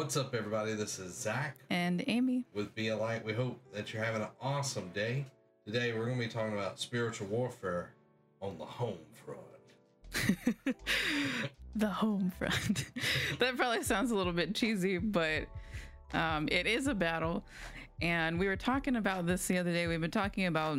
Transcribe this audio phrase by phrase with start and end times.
[0.00, 0.72] What's up, everybody?
[0.72, 2.46] This is Zach And Amy.
[2.54, 3.22] with Be a Light.
[3.22, 5.26] We hope that you're having an awesome day.
[5.66, 7.90] Today, we're going to be talking about spiritual warfare
[8.40, 8.96] on the home
[9.26, 10.74] front.
[11.76, 12.86] the home front.
[13.40, 15.44] that probably sounds a little bit cheesy, but
[16.14, 17.44] um, it is a battle.
[18.00, 19.86] And we were talking about this the other day.
[19.86, 20.78] We've been talking about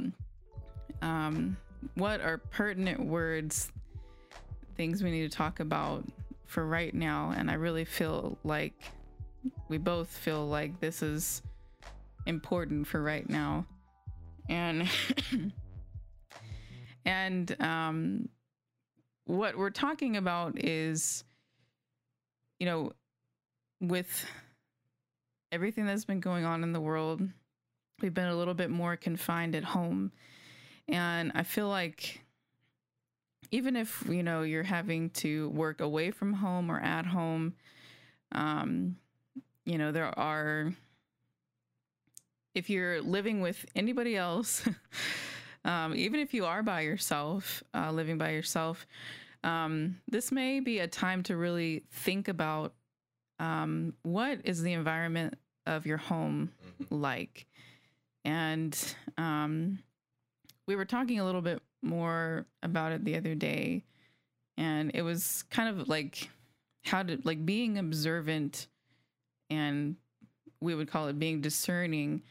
[1.04, 1.56] um,
[1.94, 3.72] what are pertinent words,
[4.76, 6.05] things we need to talk about
[6.48, 7.35] for right now.
[7.38, 8.73] And I really feel like
[9.70, 11.41] we both feel like this is
[12.26, 13.66] important for right now.
[14.50, 14.90] And
[17.05, 18.30] and um
[19.26, 21.23] what we're talking about is
[22.59, 22.91] you know
[23.80, 24.26] with
[25.52, 27.22] everything that's been going on in the world
[28.02, 30.12] we've been a little bit more confined at home
[30.88, 32.23] and i feel like
[33.52, 37.53] even if you know you're having to work away from home or at home
[38.34, 38.95] um
[39.66, 40.73] you know there are
[42.54, 44.68] if you're living with anybody else
[45.66, 48.86] um, even if you are by yourself uh, living by yourself
[49.44, 52.73] um, this may be a time to really think about
[53.40, 56.52] um, what is the environment of your home
[56.90, 57.48] like?
[58.23, 58.78] And
[59.18, 59.80] um,
[60.68, 63.84] we were talking a little bit more about it the other day
[64.58, 66.30] and it was kind of like
[66.84, 68.68] how to like being observant
[69.52, 69.97] and
[70.59, 72.23] we would call it being discerning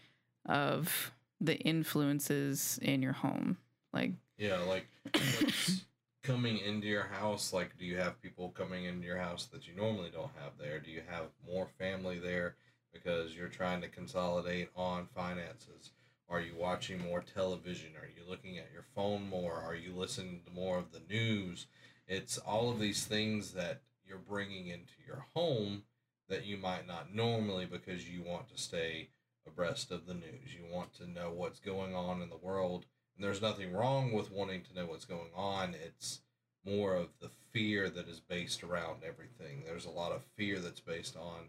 [0.46, 3.56] of the influences in your home
[3.92, 4.86] like Yeah, like
[6.22, 7.52] coming into your house.
[7.52, 10.78] Like, do you have people coming into your house that you normally don't have there?
[10.78, 12.56] Do you have more family there
[12.92, 15.92] because you're trying to consolidate on finances?
[16.28, 17.90] Are you watching more television?
[18.00, 19.54] Are you looking at your phone more?
[19.54, 21.66] Are you listening to more of the news?
[22.06, 25.82] It's all of these things that you're bringing into your home
[26.30, 29.10] that you might not normally because you want to stay
[29.46, 30.54] abreast of the news.
[30.54, 32.86] You want to know what's going on in the world.
[33.14, 35.74] And there's nothing wrong with wanting to know what's going on.
[35.84, 36.20] It's
[36.64, 39.64] more of the fear that is based around everything.
[39.66, 41.48] There's a lot of fear that's based on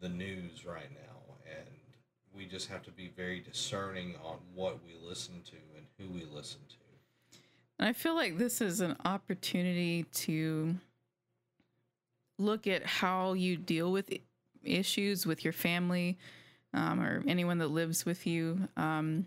[0.00, 1.36] the news right now.
[1.46, 1.66] And
[2.34, 6.24] we just have to be very discerning on what we listen to and who we
[6.24, 6.76] listen to.
[7.78, 10.76] And I feel like this is an opportunity to
[12.38, 14.10] look at how you deal with
[14.68, 16.18] issues with your family
[16.74, 19.26] um, or anyone that lives with you, um,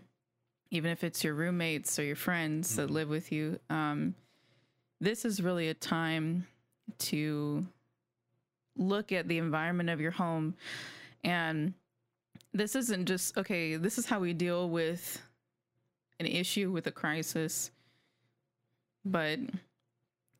[0.70, 3.58] even if it's your roommates or your friends that live with you.
[3.68, 4.14] Um,
[5.00, 6.46] this is really a time
[6.98, 7.66] to
[8.76, 10.54] look at the environment of your home.
[11.24, 11.74] And
[12.54, 15.20] this isn't just, okay, this is how we deal with
[16.20, 17.70] an issue, with a crisis
[19.04, 19.38] but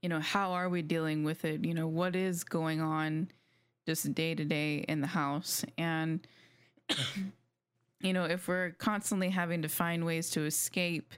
[0.01, 3.29] you know how are we dealing with it you know what is going on
[3.87, 5.65] just day to day in the house.
[5.79, 6.27] And
[8.03, 11.15] you know if we're constantly having to find ways to escape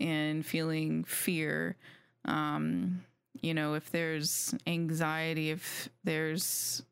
[0.00, 1.76] and feeling fear
[2.24, 3.02] um
[3.40, 6.82] you know if there's anxiety if there's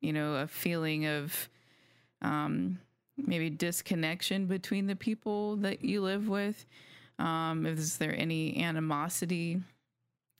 [0.00, 1.48] you know a feeling of
[2.22, 2.78] um
[3.16, 6.66] maybe disconnection between the people that you live with
[7.18, 9.60] um if is there any animosity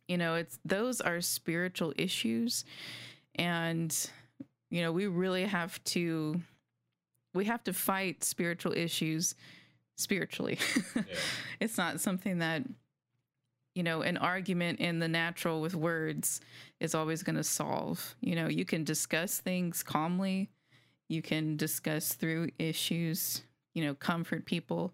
[0.08, 2.64] you know it's those are spiritual issues
[3.36, 4.10] and
[4.70, 6.40] you know we really have to
[7.34, 9.34] we have to fight spiritual issues
[9.96, 10.58] spiritually.
[10.94, 11.02] Yeah.
[11.60, 12.62] it's not something that
[13.74, 16.40] you know an argument in the natural with words
[16.80, 18.14] is always going to solve.
[18.20, 20.50] You know you can discuss things calmly.
[21.08, 23.42] You can discuss through issues
[23.74, 24.92] you know comfort people.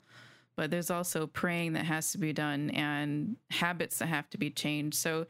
[0.57, 4.51] But there's also praying that has to be done and habits that have to be
[4.51, 4.97] changed.
[4.97, 5.27] So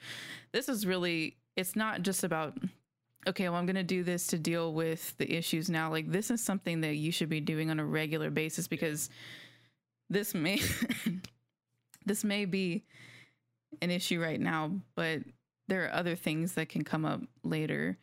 [0.53, 2.54] this is really it's not just about
[3.26, 6.31] okay well i'm going to do this to deal with the issues now like this
[6.31, 9.10] is something that you should be doing on a regular basis because
[10.08, 10.60] this may
[12.06, 12.84] this may be
[13.82, 15.20] an issue right now but
[15.69, 17.96] there are other things that can come up later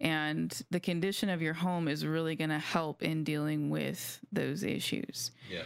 [0.00, 4.62] and the condition of your home is really going to help in dealing with those
[4.62, 5.62] issues Yeah.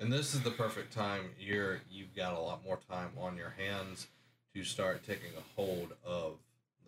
[0.00, 1.28] And this is the perfect time.
[1.38, 4.08] You're you've got a lot more time on your hands
[4.54, 6.38] to start taking a hold of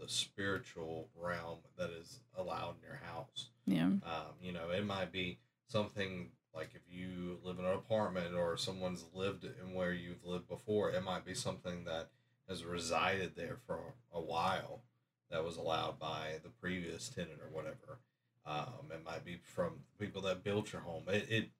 [0.02, 3.50] the spiritual realm that is allowed in your house.
[3.66, 5.38] yeah Um, you know, it might be
[5.68, 10.48] something like if you live in an apartment or someone's lived in where you've lived
[10.48, 12.08] before, it might be something that
[12.48, 14.82] has resided there for a while
[15.30, 18.00] that was allowed by the previous tenant or whatever.
[18.44, 21.04] Um, it might be from people that built your home.
[21.06, 21.50] It, it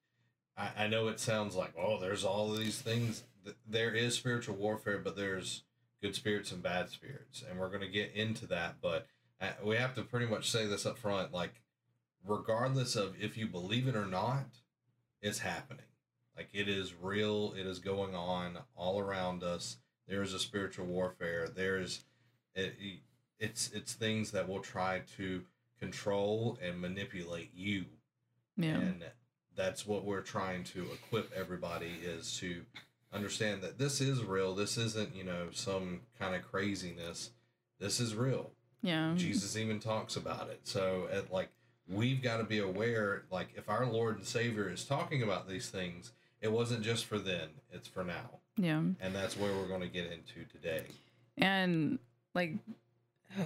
[0.57, 3.23] I, I know it sounds like, oh, there's all of these things.
[3.67, 5.63] There is spiritual warfare, but there's
[6.03, 7.43] good spirits and bad spirits.
[7.49, 8.75] And we're going to get into that.
[8.81, 9.07] But
[9.41, 11.33] uh, we have to pretty much say this up front.
[11.33, 11.61] Like,
[12.27, 14.47] regardless of if you believe it or not,
[15.21, 15.85] it's happening.
[16.35, 17.53] Like it is real.
[17.57, 19.77] It is going on all around us.
[20.07, 21.47] There is a spiritual warfare.
[21.47, 22.03] There's
[22.53, 22.75] it,
[23.39, 25.43] it's it's things that will try to
[25.79, 27.85] control and manipulate you.
[28.57, 28.75] Yeah.
[28.75, 29.03] And
[29.55, 32.63] that's what we're trying to equip everybody is to
[33.13, 34.55] understand that this is real.
[34.55, 37.31] This isn't, you know, some kind of craziness.
[37.79, 38.51] This is real.
[38.81, 39.13] Yeah.
[39.15, 40.61] Jesus even talks about it.
[40.63, 41.49] So, at, like,
[41.87, 45.69] we've got to be aware, like, if our Lord and Savior is talking about these
[45.69, 46.11] things,
[46.41, 48.39] it wasn't just for then, it's for now.
[48.57, 48.79] Yeah.
[49.01, 50.83] And that's where we're going to get into today.
[51.37, 51.99] And
[52.35, 52.53] like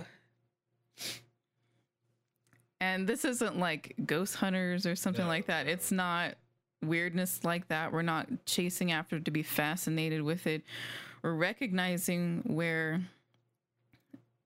[2.81, 5.67] and this isn't like ghost hunters or something No, like that.
[5.67, 6.35] It's not
[6.83, 7.91] weirdness like that.
[7.91, 10.63] We're not chasing after to be fascinated with it.
[11.21, 13.01] We're recognizing where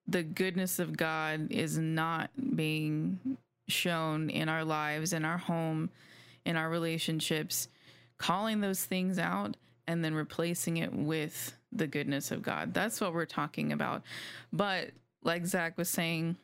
[0.07, 3.38] the goodness of God is not being
[3.68, 5.89] shown in our lives, in our home,
[6.45, 7.68] in our relationships,
[8.18, 9.57] calling those things out
[9.88, 12.74] and then replacing it with the goodness of God.
[12.74, 14.04] That's what we're talking about.
[14.51, 14.92] But
[15.24, 16.36] like Zach was saying,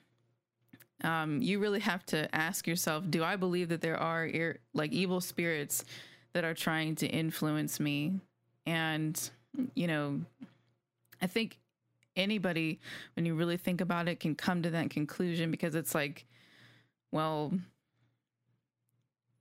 [1.03, 4.91] um, you really have to ask yourself do i believe that there are ir- like
[4.91, 5.83] evil spirits
[6.33, 8.19] that are trying to influence me?
[8.67, 9.17] And
[9.75, 10.21] you know
[11.21, 11.59] i think
[12.15, 12.79] anybody
[13.15, 16.25] when you really think about it can come to that conclusion because it's like
[17.11, 17.51] well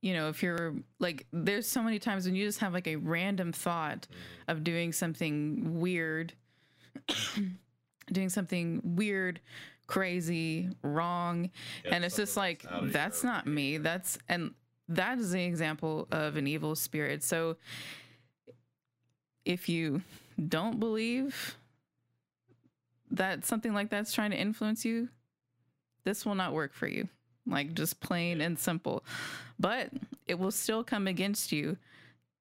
[0.01, 2.95] you know if you're like there's so many times when you just have like a
[2.95, 4.07] random thought
[4.47, 6.33] of doing something weird
[8.11, 9.39] doing something weird
[9.87, 11.49] crazy wrong.
[11.83, 13.77] Yeah, and it's just like that's out of that's not me.
[13.77, 14.53] That's and
[14.89, 17.23] that is the example of an evil spirit.
[17.23, 17.57] So
[19.45, 20.01] if you
[20.47, 21.57] don't believe
[23.11, 25.09] that something like that's trying to influence you
[26.03, 27.09] this will not work for you.
[27.45, 29.03] Like just plain and simple.
[29.59, 29.89] But
[30.25, 31.77] it will still come against you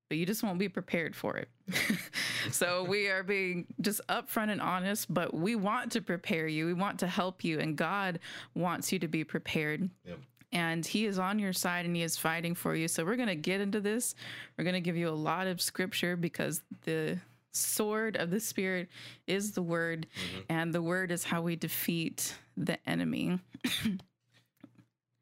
[0.09, 1.49] but you just won't be prepared for it.
[2.51, 6.67] so we are being just upfront and honest, but we want to prepare you.
[6.67, 8.19] We want to help you, and God
[8.55, 9.89] wants you to be prepared.
[10.05, 10.19] Yep.
[10.53, 12.87] And he is on your side and he is fighting for you.
[12.89, 14.15] So we're going to get into this.
[14.57, 17.19] We're going to give you a lot of scripture because the
[17.53, 18.89] sword of the spirit
[19.27, 20.41] is the word, mm-hmm.
[20.49, 23.41] and the word is how we defeat the enemy.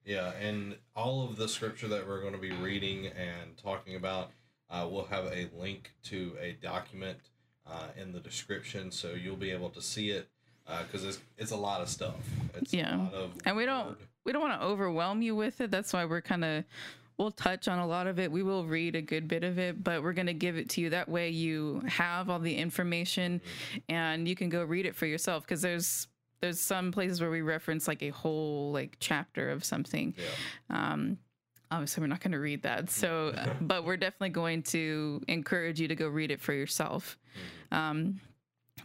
[0.04, 4.30] Yeah, and all of the scripture that we're going to be reading and talking about,
[4.70, 7.18] uh, we'll have a link to a document
[7.66, 10.28] uh, in the description, so you'll be able to see it
[10.82, 12.14] because it's it's a lot of stuff.
[12.54, 12.96] It's Yeah.
[12.96, 13.96] a lot of And we don't word.
[14.24, 15.70] we don't want to overwhelm you with it.
[15.70, 16.64] That's why we're kind of
[17.18, 18.32] we'll touch on a lot of it.
[18.32, 20.80] We will read a good bit of it, but we're going to give it to
[20.80, 23.40] you that way you have all the information
[23.88, 26.08] and you can go read it for yourself because there's
[26.40, 30.14] there's some places where we reference like a whole like chapter of something.
[30.18, 31.18] Yeah, Um
[31.70, 32.90] obviously we're not going to read that.
[32.90, 37.18] So but we're definitely going to encourage you to go read it for yourself.
[37.72, 38.20] Um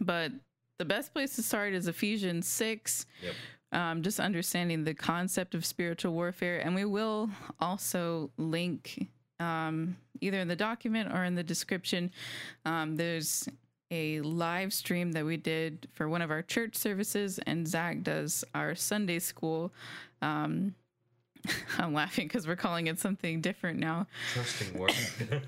[0.00, 0.32] but
[0.78, 3.34] the best place to start is Ephesians 6 yep,
[3.72, 6.58] um, just understanding the concept of spiritual warfare.
[6.58, 7.30] And we will
[7.60, 12.10] also link um, either in the document or in the description.
[12.64, 13.48] Um, there's
[13.90, 18.44] a live stream that we did for one of our church services, and Zach does
[18.54, 19.72] our Sunday school.
[20.22, 20.74] Um,
[21.78, 24.06] I'm laughing because we're calling it something different now.
[24.34, 24.94] trusting word.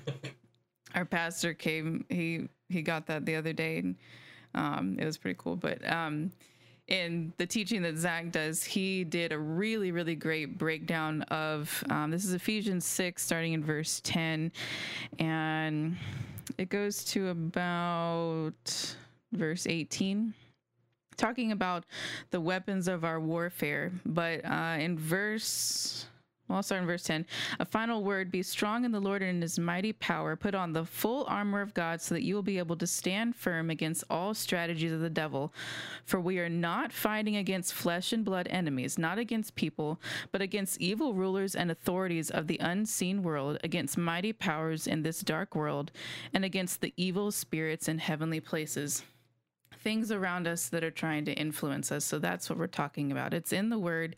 [0.95, 3.95] Our pastor came, he he got that the other day, and
[4.53, 5.55] um, it was pretty cool.
[5.55, 6.31] But um,
[6.87, 12.11] in the teaching that Zach does, he did a really, really great breakdown of um,
[12.11, 14.51] this is Ephesians 6, starting in verse 10.
[15.19, 15.97] And
[16.57, 18.95] it goes to about
[19.31, 20.33] verse 18,
[21.17, 21.85] talking about
[22.31, 23.91] the weapons of our warfare.
[24.05, 26.07] But uh, in verse.
[26.47, 27.25] Well, I'll start in verse 10.
[27.61, 30.35] A final word be strong in the Lord and in his mighty power.
[30.35, 33.33] Put on the full armor of God so that you will be able to stand
[33.33, 35.53] firm against all strategies of the devil.
[36.03, 40.01] For we are not fighting against flesh and blood enemies, not against people,
[40.33, 45.21] but against evil rulers and authorities of the unseen world, against mighty powers in this
[45.21, 45.91] dark world,
[46.33, 49.05] and against the evil spirits in heavenly places
[49.81, 52.05] things around us that are trying to influence us.
[52.05, 53.33] So that's what we're talking about.
[53.33, 54.15] It's in the word,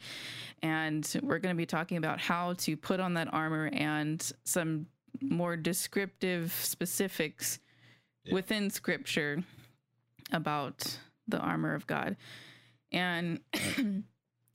[0.62, 4.88] and we're going to be talking about how to put on that armor and some
[5.22, 7.60] more descriptive specifics
[8.34, 9.44] within scripture
[10.32, 10.98] about
[11.28, 12.18] the armor of God.
[12.92, 13.40] And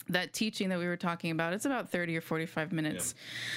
[0.08, 3.14] that teaching that we were talking about, it's about 30 or 45 minutes,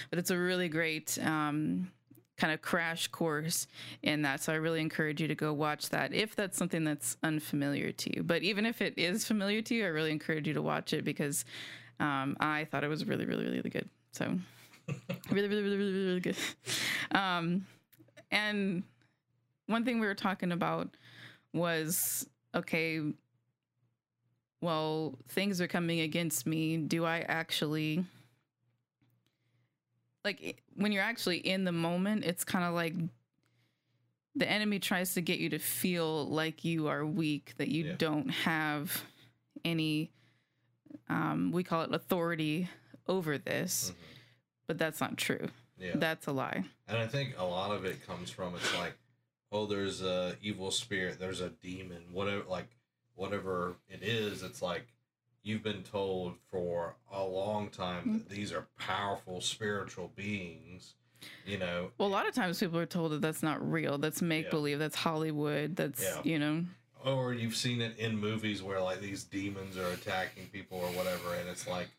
[0.09, 1.91] but it's a really great um,
[2.37, 3.67] kind of crash course
[4.01, 4.41] in that.
[4.41, 8.15] So I really encourage you to go watch that if that's something that's unfamiliar to
[8.15, 8.23] you.
[8.23, 11.03] But even if it is familiar to you, I really encourage you to watch it
[11.03, 11.45] because
[11.99, 13.87] um, I thought it was really, really, really good.
[14.11, 14.37] So
[15.31, 16.37] really, really, really, really, really good.
[17.11, 17.65] Um,
[18.31, 18.83] and
[19.67, 20.89] one thing we were talking about
[21.53, 23.01] was okay,
[24.61, 26.77] well, things are coming against me.
[26.77, 28.05] Do I actually
[30.23, 32.93] like when you're actually in the moment, it's kind of like
[34.35, 37.95] the enemy tries to get you to feel like you are weak, that you Yeah.
[37.97, 39.03] don't have
[39.65, 40.11] any
[41.09, 42.69] um we call it authority
[43.07, 43.95] over this, Mhm.
[44.67, 45.49] but that's not true.
[45.77, 45.95] Yeah.
[45.95, 46.63] That's a lie.
[46.87, 48.93] And I think a lot of it comes from it's like,
[49.51, 52.67] oh, there's a evil spirit, there's a demon, whatever, like
[53.15, 54.41] whatever it is.
[54.43, 54.92] It's like
[55.43, 60.95] you've been told for a long time that these are powerful spiritual beings.
[61.45, 63.97] You know, Well, a lot of times people are told that that's not real.
[63.97, 64.77] That's make believe.
[64.79, 65.75] That's Hollywood.
[65.75, 66.21] That's Yeah.
[66.23, 66.65] you know.
[67.05, 71.33] or you've seen it in movies where like these demons are attacking people or whatever,
[71.35, 71.89] and it's like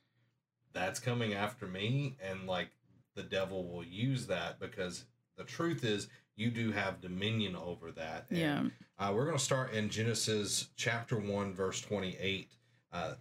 [0.72, 2.68] that's coming after me, and like
[3.14, 5.04] the devil will use that because
[5.36, 8.26] the truth is you do have dominion over that.
[8.30, 8.64] And, Yeah.
[8.98, 12.50] Uh, we're going to start in Genesis chapter 1, verse 28.
[12.92, 13.14] Uh,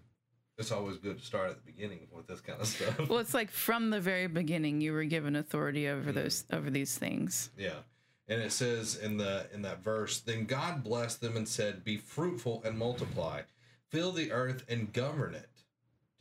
[0.58, 3.10] it's always good to start at the beginning with this kind of stuff.
[3.10, 6.16] Well, it's like from the very beginning you were given authority over Mm.
[6.16, 7.50] those over these things.
[7.58, 7.80] yeah.
[8.28, 11.98] And it says in the in that verse, then God blessed them and said, "Be
[11.98, 13.42] fruitful and multiply,
[13.90, 15.50] fill the earth and govern it."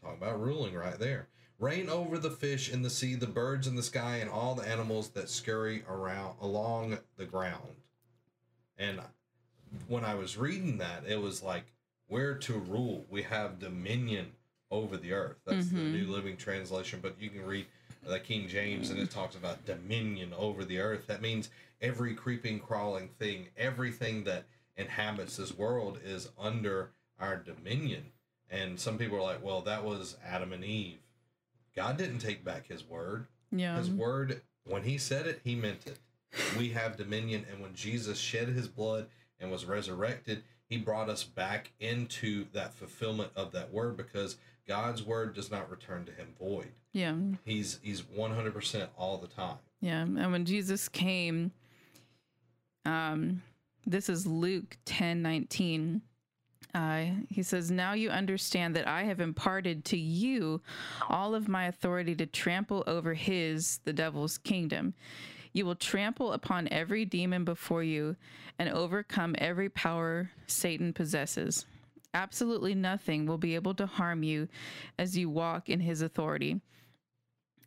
[0.02, 1.28] Talk about ruling right there.
[1.60, 4.66] Reign over the fish in the sea, the birds in the sky, and all the
[4.66, 7.76] animals that scurry around along the ground.
[8.76, 9.00] And
[9.86, 11.66] when I was reading that, it was like
[12.12, 13.06] we're to rule.
[13.08, 14.32] We have dominion
[14.70, 15.38] over the earth.
[15.46, 15.92] That's the Mhm.
[15.92, 17.00] New Living Translation.
[17.00, 17.66] But you can read
[18.02, 21.06] the King James, and it talks about dominion over the earth.
[21.06, 21.48] That means
[21.80, 24.44] every creeping, crawling thing, everything that
[24.76, 28.12] inhabits this world is under our dominion.
[28.50, 30.98] And some people are like, well, that was Adam and Eve.
[31.74, 33.26] God didn't take back his word.
[33.50, 33.78] Yeah.
[33.78, 35.98] His word, when he said it, he meant it.
[36.58, 37.46] We have dominion.
[37.50, 39.08] And when Jesus shed his blood
[39.40, 45.02] and was resurrected, he brought us back into that fulfillment of that word because God's
[45.02, 46.72] word does not return to him void.
[46.94, 47.14] Yeah.
[47.44, 49.58] He's he's 100% all the time.
[49.82, 50.00] Yeah.
[50.00, 51.52] And when Jesus came,
[52.86, 53.42] um,
[53.84, 56.00] this is Luke ten nineteen.
[56.74, 60.62] Uh, he says, Now you understand that I have imparted to you
[61.10, 64.94] all of my authority to trample over his, the devil's kingdom.
[65.52, 68.16] You will trample upon every demon before you
[68.58, 71.66] and overcome every power Satan possesses.
[72.14, 74.48] Absolutely nothing will be able to harm you
[74.98, 76.60] as you walk in his authority.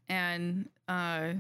[0.08, 1.34] And uh,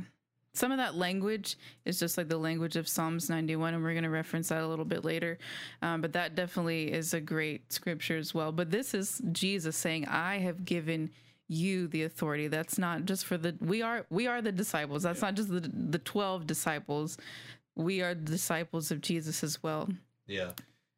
[0.53, 4.03] some of that language is just like the language of Psalms 91, and we're going
[4.03, 5.37] to reference that a little bit later.
[5.81, 8.51] Um, but that definitely is a great scripture as well.
[8.51, 11.11] But this is Jesus saying, I have given
[11.47, 15.21] you the authority that's not just for the we are we are the disciples that's
[15.21, 17.17] not just the the 12 disciples
[17.75, 19.89] we are the disciples of jesus as well
[20.27, 20.51] Yeah.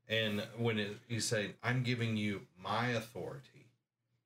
[0.10, 3.66] And when it, he's saying, I'm giving you my authority,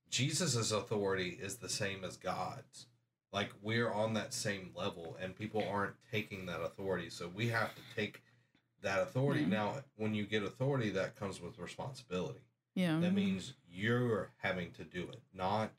[0.10, 2.86] jesus's authority is the same as God's.
[3.34, 7.10] Like we're on that same level, and people aren't taking that authority.
[7.10, 8.22] So we have to take
[8.84, 9.46] that authority.
[9.46, 12.42] Now, when you get authority, that comes with responsibility.
[12.75, 15.72] yeah That means you're having to do it, not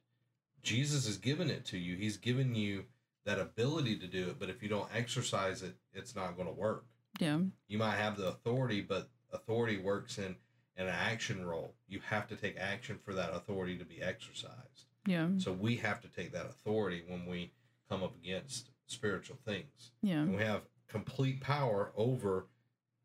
[0.62, 1.96] Jesus has given it to you.
[1.96, 2.84] He's given you
[3.24, 6.54] that ability to do it, but if you don't exercise it, it's not going to
[6.54, 6.84] work
[7.20, 7.38] yeah
[7.68, 10.34] you might have the authority, but authority works in,
[10.76, 11.74] in an action role.
[11.86, 14.86] You have to take action for that authority to be exercised.
[15.06, 17.52] yeah So we have to take that authority when we
[17.88, 19.92] come up against spiritual things.
[20.02, 22.46] yeah And we have complete power over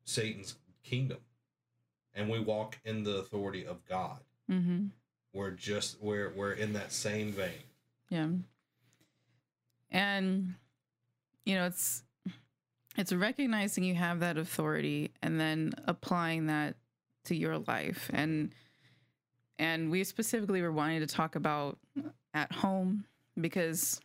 [0.05, 1.19] Satan's kingdom.
[2.13, 4.19] And we walk in the authority of God.
[4.49, 4.87] mm-hmm
[5.37, 7.51] We're just we're we're in that same vein.
[8.09, 8.27] Yeah.
[9.91, 10.55] And
[11.45, 12.03] you know, it's
[12.97, 16.75] it's recognizing you have that authority and then applying that
[17.25, 18.09] to your life.
[18.13, 18.51] And
[19.59, 21.77] and we specifically were wanting to talk about
[22.33, 23.05] at home
[23.39, 24.01] because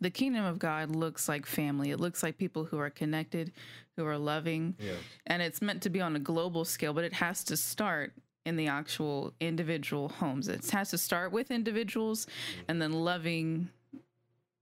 [0.00, 1.92] the kingdom of God looks like family.
[1.92, 3.52] It looks like people who are connected,
[3.96, 4.94] who are loving, Yeah.
[5.28, 8.12] and it's meant to be on a global scale, but it has to start
[8.44, 10.48] in the actual individual homes.
[10.48, 12.26] It has to start with individuals
[12.68, 13.68] and then loving,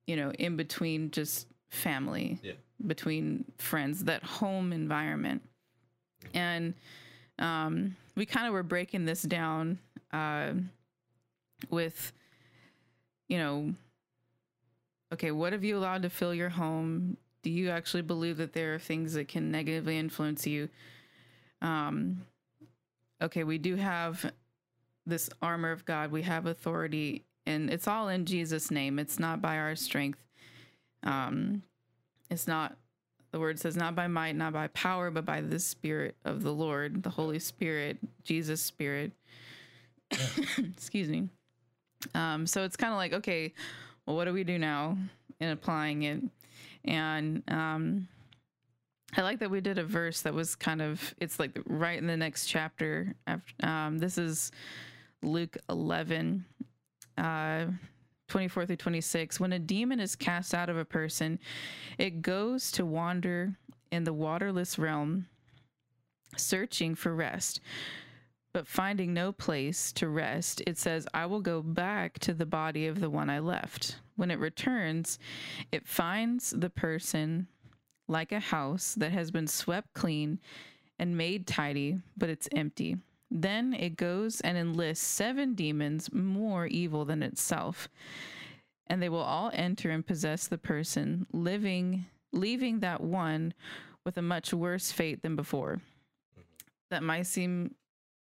[0.06, 2.52] you know, in between just family, Yeah.
[2.86, 5.42] between friends, that home environment.
[6.34, 6.74] And
[7.38, 9.78] um, we kind of were breaking this down
[10.12, 10.52] uh,
[11.70, 12.12] with,
[13.28, 13.74] you know,
[15.12, 17.16] okay, what have you allowed to fill your home?
[17.42, 20.68] do you actually believe that there are things that can negatively influence you?
[21.62, 22.22] Um,
[23.22, 24.32] okay, we do have
[25.06, 26.10] this armor of God.
[26.10, 28.98] We have authority, and it's all in Jesus' name.
[28.98, 30.22] It's not by our strength.
[31.02, 31.62] Um,
[32.30, 32.76] it's not.
[33.32, 36.52] The word says, not by might, not by power, but by the Spirit of the
[36.52, 39.12] Lord, the Holy Spirit, Jesus' Spirit.
[40.58, 41.28] Excuse me.
[42.14, 43.52] Um, so it's kind of like, okay,
[44.04, 44.98] well, what do we do now
[45.38, 46.22] in applying it?
[46.84, 48.08] And um,
[49.16, 52.06] I like that we did a verse that was kind of, it's like right in
[52.06, 53.14] the next chapter.
[53.26, 54.52] After, um, this is
[55.22, 56.44] Luke 11,
[57.18, 57.66] uh,
[58.28, 59.40] 24 through 26.
[59.40, 61.38] When a demon is cast out of a person,
[61.98, 63.56] it goes to wander
[63.90, 65.26] in the waterless realm,
[66.36, 67.60] searching for rest.
[68.52, 72.86] But finding no place to rest, it says, I will go back to the body
[72.86, 73.96] of the one I left.
[74.16, 75.18] When it returns,
[75.70, 77.46] it finds the person
[78.10, 80.40] like a house that has been swept clean
[80.98, 82.96] and made tidy, but it's empty.
[83.30, 87.88] Then it goes and enlists seven demons more evil than itself,
[88.88, 93.54] and they will all enter and possess the person, living leaving that one
[94.04, 95.80] with a much worse fate than before.
[96.90, 97.74] That might seem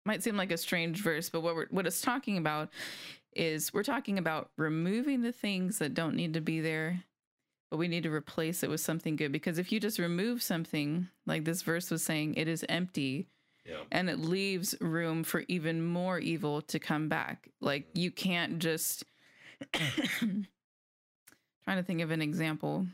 [0.06, 2.70] might seem like a strange verse, but what we're, what it's talking about
[3.36, 7.04] is we're talking about removing the things that don't need to be there,
[7.74, 9.32] but we need to replace it with something good.
[9.32, 13.26] Because if you just remove something, like this verse was saying, it is empty.
[13.66, 13.80] Yeah.
[13.92, 17.50] And it leaves room for even more evil to come back.
[17.62, 19.06] Like you can't just
[19.74, 20.46] trying
[21.68, 22.86] to think of an example.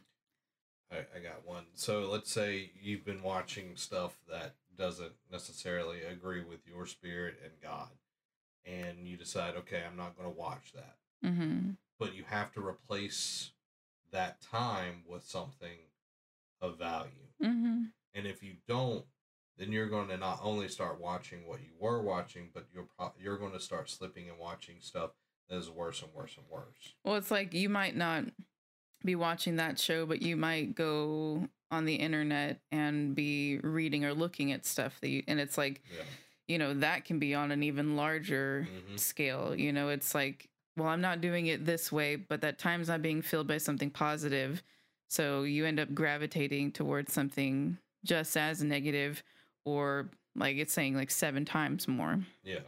[0.89, 1.65] I, I got one.
[1.73, 7.51] So let's say you've been watching stuff that doesn't necessarily agree with your spirit and
[7.61, 7.89] God,
[8.65, 10.95] and you decide, okay, I'm not going to watch that.
[11.25, 11.71] Mm-hmm.
[11.99, 13.51] But you have to replace
[14.11, 15.77] that time with something
[16.61, 17.27] of value.
[17.41, 17.83] Mm-hmm.
[18.13, 19.05] And if you don't,
[19.57, 23.13] then you're going to not only start watching what you were watching, but you're pro-
[23.19, 25.11] you're going to start slipping and watching stuff
[25.49, 26.93] that is worse and worse and worse.
[27.03, 28.25] Well, it's like you might not
[29.03, 34.13] be watching that show, but you might go on the internet and be reading or
[34.13, 36.03] looking at stuff that you, and it's like, Yeah.
[36.47, 38.99] you know, that can be on an even larger Mhm.
[38.99, 39.55] scale.
[39.55, 43.01] You know, it's like, well, I'm not doing it this way, but that time's not
[43.01, 44.63] being filled by something positive.
[45.07, 49.23] So you end up gravitating towards something just as negative,
[49.65, 52.19] or like it's saying like seven times more.
[52.43, 52.59] Yeah.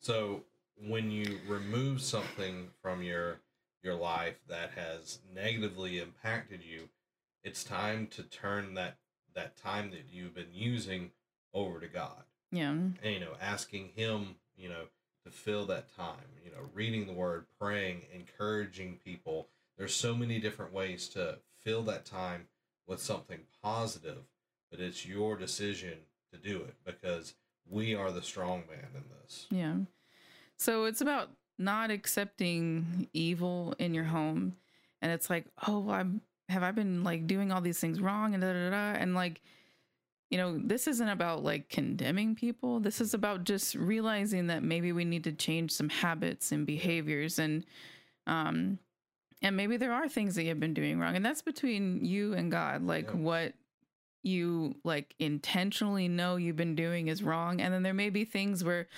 [0.00, 0.42] So
[0.88, 3.40] when you remove something from your
[3.82, 6.88] your life that has negatively impacted you,
[7.42, 8.96] it's time to turn that
[9.34, 11.10] that time that you've been using
[11.52, 12.24] over to God.
[12.50, 12.70] Yeah.
[12.70, 14.84] And you know, asking him, you know,
[15.24, 19.48] to fill that time, you know, reading the word, praying, encouraging people.
[19.78, 22.46] There's so many different ways to fill that time
[22.86, 24.24] with something positive,
[24.70, 25.98] but it's your decision
[26.32, 27.34] to do it because
[27.68, 29.46] we are the strong man in this.
[29.50, 29.76] Yeah.
[30.56, 34.56] So it's about not accepting evil in your home.
[35.00, 38.42] And it's like, oh, I'm have I been like doing all these things wrong and
[38.42, 39.40] da da da and like
[40.34, 42.80] you know, this isn't about like condemning people.
[42.80, 47.38] This is about just realizing that maybe we need to change some habits and behaviors
[47.38, 47.64] and
[48.26, 48.80] um
[49.42, 52.50] and maybe there are things that you've been doing wrong and that's between you and
[52.50, 53.16] God like Yeah.
[53.18, 53.54] what
[54.24, 58.64] you like intentionally know you've been doing is wrong and then there may be things
[58.64, 58.88] where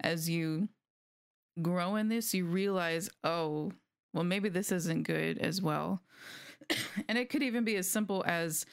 [0.00, 0.68] as you
[1.62, 3.72] grow in this you realize oh
[4.12, 6.02] well maybe this isn't good as well
[7.08, 8.66] and it could even be as simple as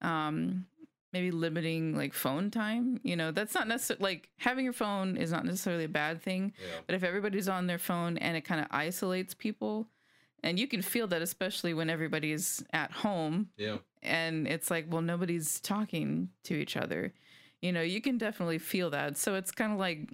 [0.00, 0.64] um
[1.16, 5.30] maybe limiting like phone time you know that's not necessarily like having your phone is
[5.32, 6.80] not necessarily a bad thing Yeah.
[6.86, 9.88] but if everybody's on their phone and it kind of isolates people
[10.42, 13.78] and you can feel that especially when everybody's at home Yeah.
[14.02, 17.14] and it's like well nobody's talking to each other
[17.62, 20.10] you know you can definitely feel that so it's kind of like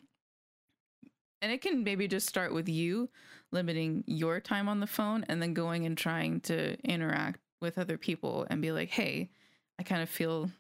[1.41, 3.09] and it can maybe just start with you
[3.51, 7.99] limiting your time on the phone and then going and trying to interact with other
[7.99, 9.31] people and be like hey
[9.79, 10.51] i kind of feel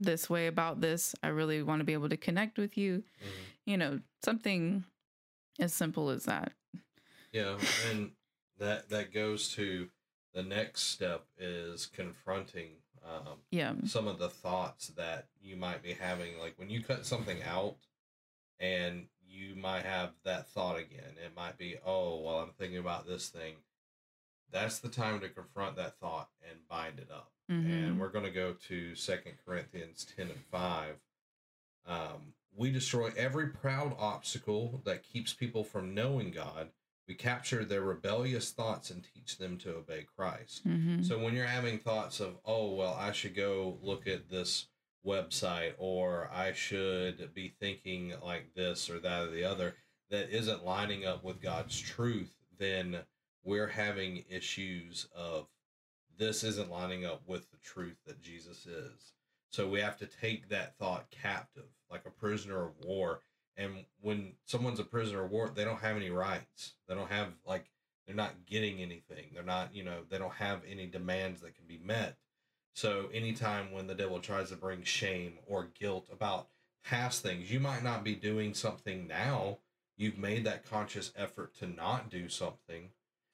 [0.00, 3.44] this way about this i really want to be able to connect with you Mhm.
[3.66, 4.84] you know something
[5.58, 6.52] as simple as that
[7.32, 7.58] Yeah.
[7.90, 8.12] And
[8.58, 9.90] that that goes to
[10.34, 12.70] the next step is confronting
[13.04, 16.38] um, yeah some of the thoughts that you might be having.
[16.38, 17.76] Like when you cut something out
[18.60, 21.14] and you might have that thought again.
[21.24, 23.54] It might be, oh, well, I'm thinking about this thing.
[24.50, 27.30] That's the time to confront that thought and bind it up.
[27.50, 27.88] Mhm.
[27.88, 30.96] And we're going to go to Second Corinthians 10 and 5.
[31.86, 36.70] Um, we destroy every proud obstacle that keeps people from knowing God.
[37.06, 40.62] we capture their rebellious thoughts and teach them to obey Christ.
[40.64, 44.66] hmm So when you're having thoughts of, oh, well, I should go look at this
[45.06, 49.74] website or I should be thinking like this or that or the other
[50.10, 52.98] that isn't lining up with God's truth, then
[53.42, 55.48] we're having issues of
[56.18, 59.12] this isn't lining up with the truth that Jesus is.
[59.50, 63.20] So we have to take that thought captive, like a prisoner of war.
[63.56, 66.74] And when someone's a prisoner of war, they don't have any rights.
[66.86, 67.70] They don't have like
[68.06, 69.26] they're not getting anything.
[69.34, 72.16] They're not, you know, they don't have any demands that can be met.
[72.74, 76.48] So anytime when the devil tries to bring shame or guilt about
[76.84, 79.58] past things, you might not be doing something now.
[79.96, 82.90] You've made that conscious effort to not do something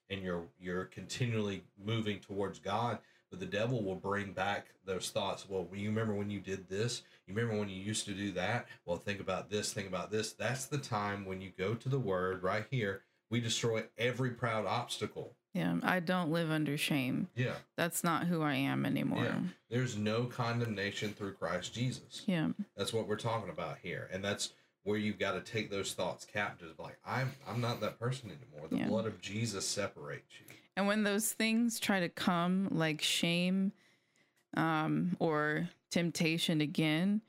[0.09, 5.47] and you're you're continually moving towards God, but the devil will bring back those thoughts.
[5.49, 7.01] Well, you remember when you did this?
[7.27, 8.67] You remember when you used to do that?
[8.85, 10.33] Well, think about this, think about this.
[10.33, 13.01] That's the time when you go to the word right here.
[13.29, 15.33] We destroy every proud obstacle.
[15.53, 17.29] Yeah, I don't live under shame.
[17.33, 17.55] Yeah.
[17.77, 19.23] That's not who I am anymore.
[19.23, 19.39] Yeah.
[19.69, 22.23] There's no condemnation through Christ Jesus.
[22.25, 22.49] Yeah.
[22.75, 24.09] That's what we're talking about here.
[24.11, 24.51] And that's
[24.85, 26.79] where you've got to take those thoughts captive.
[26.79, 28.69] Like, I'm I'm not that person anymore.
[28.69, 28.87] The Yeah.
[28.87, 30.55] blood of Jesus separates you.
[30.77, 33.73] And when those things try to come, like shame
[34.55, 37.21] um, or temptation again,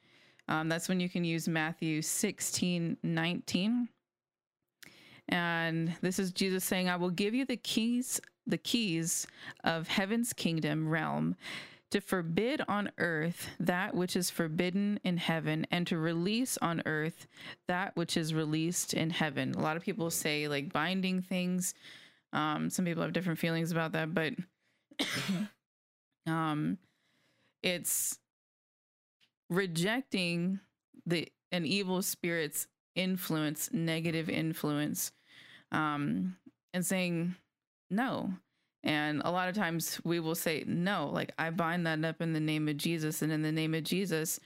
[0.48, 3.88] um, that's when you can use Matthew 16 19.
[5.28, 9.26] And this is Jesus saying, I will give you the keys, the keys
[9.64, 11.36] of heaven's kingdom realm
[11.90, 17.26] to forbid on earth that which is forbidden in heaven and to release on earth
[17.68, 19.54] that which is released in heaven.
[19.54, 21.74] A lot of people say like binding things.
[22.32, 24.34] Um, some people have different feelings about that, but
[26.26, 26.78] um,
[27.62, 28.18] it's
[29.48, 30.60] rejecting
[31.06, 35.12] the an evil spirit's influence, negative influence,
[35.70, 36.36] um,
[36.74, 37.36] and saying
[37.90, 38.32] no.
[38.86, 42.32] And a lot of times we will say no, like I bind that up in
[42.32, 44.38] the name of Jesus, and in the name of Jesus,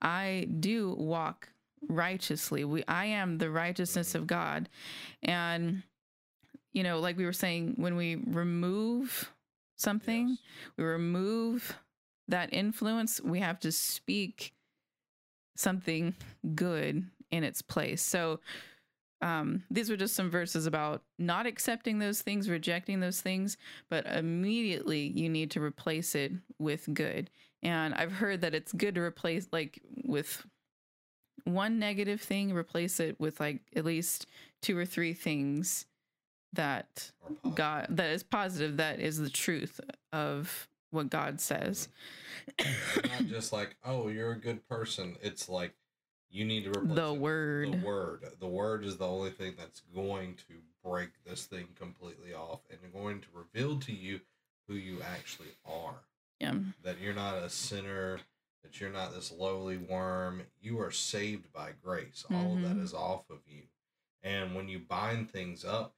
[0.00, 1.50] I do walk
[1.88, 2.64] righteously.
[2.64, 4.70] We I am the righteousness of God,
[5.22, 5.82] and
[6.72, 9.30] you know, like we were saying, when we remove
[9.76, 10.38] something, Yes.
[10.78, 11.76] we remove
[12.28, 14.54] that influence, we have to speak
[15.54, 16.14] something
[16.54, 18.00] good in its place.
[18.02, 18.40] So,
[19.22, 23.56] um, these were just some verses about not accepting those things, rejecting those things,
[23.88, 27.30] but immediately you need to replace it with good.
[27.62, 30.44] And I've heard that it's good to replace, like, with
[31.44, 34.26] one negative thing, replace it with like at least
[34.60, 35.86] two or three things
[36.52, 37.10] that
[37.54, 39.80] God that is positive, that is the truth
[40.12, 41.88] of what God says.
[42.58, 45.16] It's not just like, oh, you're a good person.
[45.22, 45.72] It's like
[46.32, 47.72] you need to replace The it word.
[47.72, 48.24] The word.
[48.40, 52.92] The word is the only thing that's going to break this thing completely off and
[52.92, 54.20] going to reveal to you
[54.66, 56.00] who you actually are.
[56.40, 56.54] Yeah.
[56.82, 58.18] That you're not a sinner.
[58.62, 60.42] That you're not this lowly worm.
[60.60, 62.24] You are saved by grace.
[62.30, 62.94] All of that Mhm.
[62.94, 63.64] off of you.
[64.22, 65.94] And when you bind things up,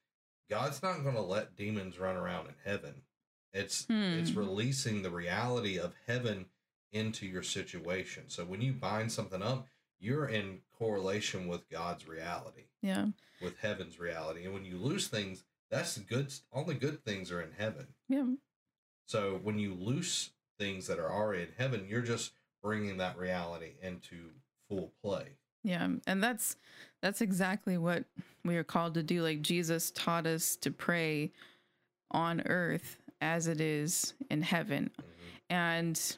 [0.50, 3.02] God's not going to let demons run around in heaven.
[3.52, 4.38] It's it's Hmm.
[4.38, 6.50] releasing the reality of heaven
[6.90, 8.28] into your situation.
[8.28, 9.68] So when you bind something up,
[10.04, 13.06] you're in correlation with God's reality, Yeah.
[13.40, 14.44] with heaven's reality.
[14.44, 17.86] And when you lose things, that's the good only good things are in heaven.
[18.08, 18.34] Yeah.
[19.06, 23.72] So when you lose things that are already in heaven, you're just bringing that reality
[23.82, 24.30] into
[24.68, 25.36] full play.
[25.62, 25.88] Yeah.
[26.06, 26.56] And that's
[27.00, 28.04] that's exactly what
[28.44, 29.22] we are called to do.
[29.22, 31.32] Like Jesus taught us to pray
[32.10, 34.90] on earth as it is in heaven.
[34.98, 35.04] Mhm.
[35.50, 36.16] And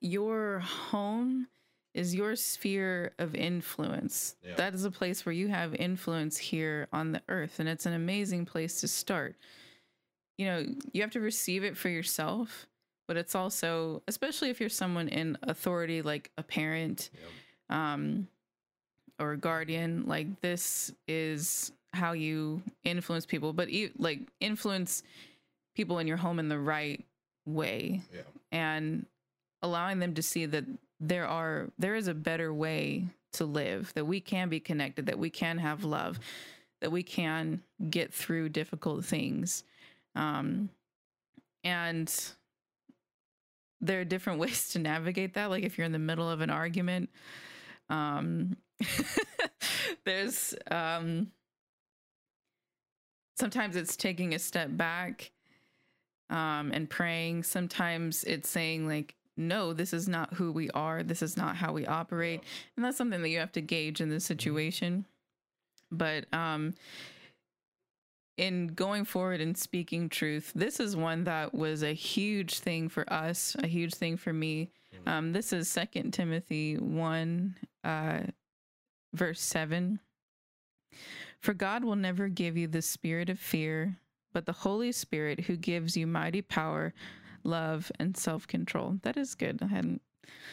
[0.00, 1.48] your home
[1.96, 4.36] is your sphere of influence.
[4.44, 4.54] Yeah.
[4.56, 7.58] That is a place where you have influence here on the earth.
[7.58, 9.34] And it's an amazing place to start.
[10.38, 12.66] You know, you have to receive it for yourself,
[13.08, 17.08] but it's also, especially if you're someone in authority, like a parent
[17.70, 17.76] Yep.
[17.78, 18.28] um,
[19.18, 25.02] or a guardian, like this is how you influence people, but e- like influence
[25.74, 27.02] people in your home in the right
[27.46, 28.20] way Yeah.
[28.52, 29.06] and
[29.62, 30.64] allowing them to see that
[31.00, 35.18] there are there is a better way to live that we can be connected that
[35.18, 36.18] we can have love
[36.80, 39.64] that we can get through difficult things.
[40.14, 40.70] Um
[41.64, 42.12] and
[43.80, 45.50] there are different ways to navigate that.
[45.50, 47.10] Like if you're in the middle of an argument
[47.88, 48.56] um
[50.04, 51.30] there's um
[53.36, 55.32] sometimes it's taking a step back
[56.30, 57.42] um and praying.
[57.42, 61.72] Sometimes it's saying like no this is not who we are this is not how
[61.72, 62.42] we operate
[62.76, 65.06] and that's something that you have to gauge in this situation
[65.90, 66.74] but um
[68.36, 73.10] in going forward and speaking truth, this is one that was a huge thing for
[73.10, 74.70] us, a huge thing for me.
[74.92, 75.10] Mhm.
[75.10, 78.24] Um, this is Second Timothy one, uh,
[79.14, 80.00] verse seven.
[81.40, 83.96] For God will never give you the spirit of fear,
[84.32, 86.92] but the Holy Spirit who gives you mighty power,
[87.46, 88.98] love, and self control.
[89.02, 89.60] That is good.
[89.62, 90.02] I hadn't.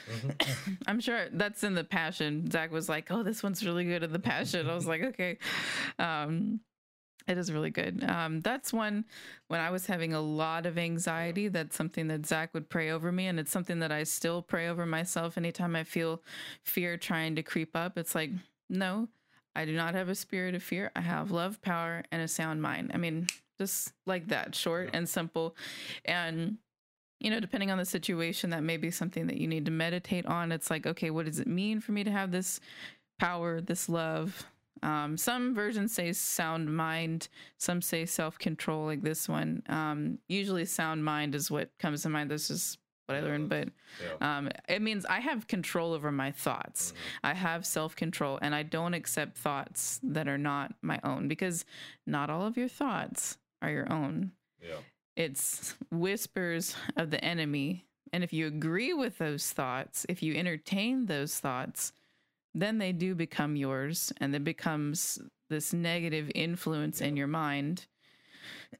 [0.10, 0.78] Mhm.
[0.88, 2.50] I'm sure that's in the passion.
[2.52, 5.38] Zach was like, "Oh, this one's really good in the passion." I was like, "Okay."
[6.00, 6.60] Um,
[7.28, 8.04] it is really good.
[8.04, 9.06] Um, that's one
[9.48, 11.48] when I was having a lot of anxiety.
[11.48, 14.68] That's something that Zach would pray over me, and it's something that I still pray
[14.68, 15.38] over myself.
[15.38, 16.22] Anytime I feel
[16.66, 18.32] fear trying to creep up, it's like,
[18.70, 19.08] no,
[19.56, 20.92] I do not have a spirit of fear.
[20.98, 22.92] I have love, power, and a sound mind.
[22.94, 23.28] I mean,
[23.58, 25.56] just like that, short and simple.
[26.04, 26.58] And,
[27.24, 30.26] you know, depending on the situation, that may be something that you need to meditate
[30.26, 30.52] on.
[30.52, 32.60] It's like, okay, what does it mean for me to have this
[33.20, 34.46] power, this love?
[34.82, 39.64] Um, some versions say sound mind, some say self control, like this one.
[39.70, 42.30] Um, usually, sound mind is what comes to mind.
[42.30, 43.70] This is what I learned, but
[44.22, 46.92] um, it means I have control over my thoughts.
[46.92, 46.96] Mhm.
[47.24, 51.64] I have self control and I don't accept thoughts that are not my own because
[52.06, 54.32] not all of your thoughts are your own.
[54.62, 54.78] Yeah.
[55.16, 57.86] It's whispers of the enemy.
[58.12, 61.94] And if you agree with those thoughts, if you entertain those thoughts,
[62.54, 67.86] then they do become yours and it becomes this negative influence in your mind.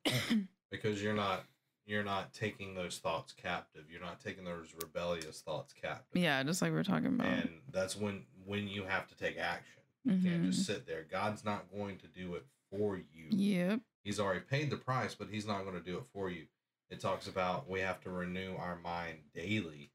[0.72, 1.44] Because you're not
[1.86, 3.84] you're not taking those thoughts captive.
[3.92, 6.20] You're not taking those rebellious thoughts captive.
[6.20, 7.28] Yeah, just like we are talking about.
[7.28, 9.84] And that's when when you have to take action.
[10.04, 10.46] You can't Mhm.
[10.48, 11.04] just sit there.
[11.04, 13.28] God's not going to do it for you.
[13.30, 13.80] Yep.
[14.04, 16.46] He's already paid the price, but he's not going to do it for you.
[16.90, 19.92] It talks about we have to renew our mind daily.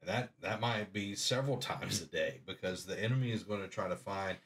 [0.00, 3.68] And that that might be several times a day because the enemy is going to
[3.68, 4.38] try to find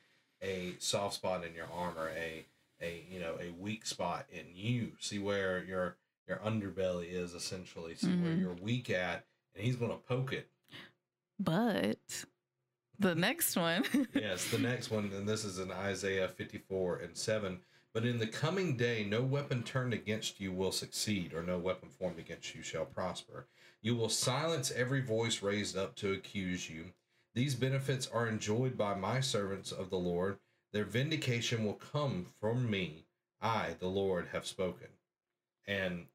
[0.42, 2.46] a soft spot in your armor, a
[2.80, 4.92] a you know, a weak spot in you.
[4.98, 7.94] See where your your underbelly is essentially.
[7.94, 8.40] See where Mhm.
[8.40, 10.48] you're weak at, and he's going to poke it.
[11.38, 12.24] But
[12.98, 13.84] the next one.
[14.14, 17.60] yes, the next one, and this is in Isaiah 54 and 7.
[17.94, 21.90] But in the coming day, no weapon turned against you will succeed, or no weapon
[21.90, 23.46] formed against you shall prosper.
[23.82, 26.92] You will silence every voice raised up to accuse you.
[27.34, 30.38] These benefits are enjoyed by my servants of the Lord.
[30.72, 33.04] Their vindication will come from me.
[33.42, 34.88] I, the Lord, have spoken.
[35.66, 36.06] And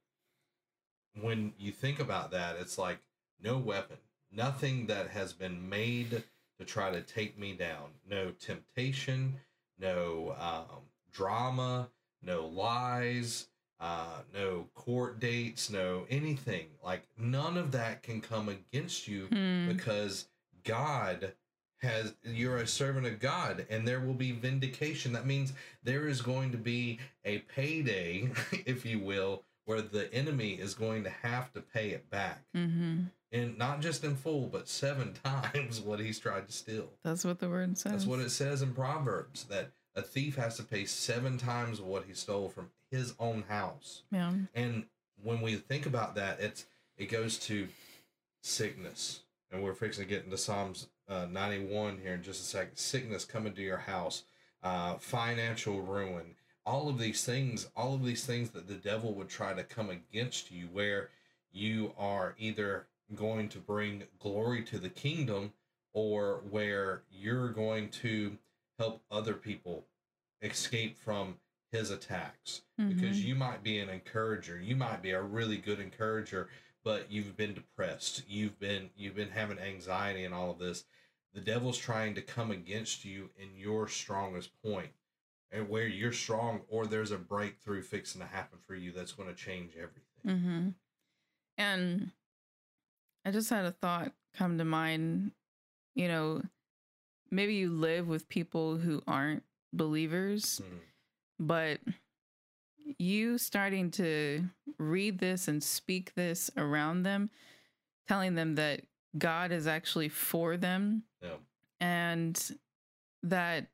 [1.20, 3.00] when you think about that, it's like
[3.42, 3.98] no weapon,
[4.32, 6.24] nothing that has been made
[6.58, 7.92] to try to take me down.
[8.10, 9.36] No temptation,
[9.80, 10.82] no um,
[11.18, 11.90] drama,
[12.22, 13.48] no lies,
[13.80, 16.68] uh, no court dates, no anything.
[16.84, 19.68] Like none of that can come against you Hmm.
[19.68, 20.28] because
[20.64, 21.34] God
[21.82, 25.14] has you're a servant of God and there will be vindication.
[25.14, 25.54] That means
[25.84, 28.30] there is going to be a payday,
[28.66, 32.44] if you will, where the enemy is going to have to pay it back.
[32.54, 33.02] hmm
[33.32, 36.90] And not just in full, but seven times what he's tried to steal.
[37.04, 37.92] That's what the word says.
[37.92, 42.06] That's what it says in Proverbs that a thief has to pay seven times what
[42.08, 44.04] he stole from his own house.
[44.12, 44.32] Yeah.
[44.54, 44.86] And
[45.22, 46.66] when we think about that, it's
[46.98, 47.68] it goes to
[48.42, 52.46] sickness, and we're fixing to get into Psalms uh, ninety one here in just a
[52.46, 52.78] second.
[52.78, 54.24] Sickness coming to your house,
[54.64, 59.30] uh, financial ruin, all of these things, all of these things that the devil would
[59.30, 61.10] try to come against you, where
[61.52, 65.54] you are either going to bring glory to the kingdom,
[65.94, 68.38] or where you're going to
[68.78, 69.86] help other people
[70.42, 71.40] escape from
[71.72, 73.24] his attacks because Mhm.
[73.26, 76.50] you might be an encourager you might be a really good encourager
[76.84, 80.86] but you've been depressed you've been you've been having anxiety and all of this
[81.34, 84.94] the devil's trying to come against you in your strongest point
[85.52, 89.28] and where you're strong or there's a breakthrough fixing to happen for you that's going
[89.30, 90.70] to change everything Mm-hmm.
[91.58, 92.12] And
[93.26, 95.32] I just had a thought come to mind.
[95.96, 96.42] You know,
[97.32, 100.80] maybe you live with people who aren't believers, Mhm.
[101.40, 101.80] but
[102.98, 107.30] you starting to read this and speak this around them,
[108.08, 108.86] telling them that
[109.18, 111.38] God is actually for them yeah
[111.80, 112.58] and
[113.24, 113.68] that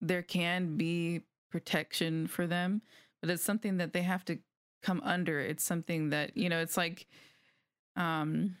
[0.00, 2.82] there can be protection for them,
[3.20, 4.38] but it's something that they have to
[4.82, 5.40] come under.
[5.40, 7.06] It's something that, you know, it's like
[7.96, 8.56] um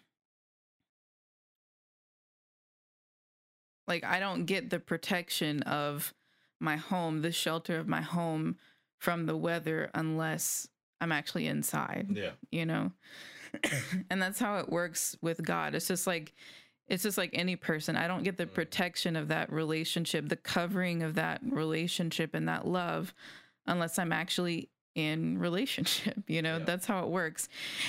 [3.88, 6.14] like I don't get the protection of
[6.60, 8.56] my home, the shelter of my home
[8.98, 10.68] from the weather unless
[11.00, 12.90] I'm actually inside yeah you know
[14.10, 16.34] and that's how it works with god it's just like
[16.88, 18.54] it's just like any person i don't get the Mhm.
[18.54, 23.14] protection of that relationship the covering of that relationship and that love
[23.66, 26.24] unless I'm actually in relationship.
[26.26, 26.64] You know, Yeah.
[26.64, 27.48] that's how it works.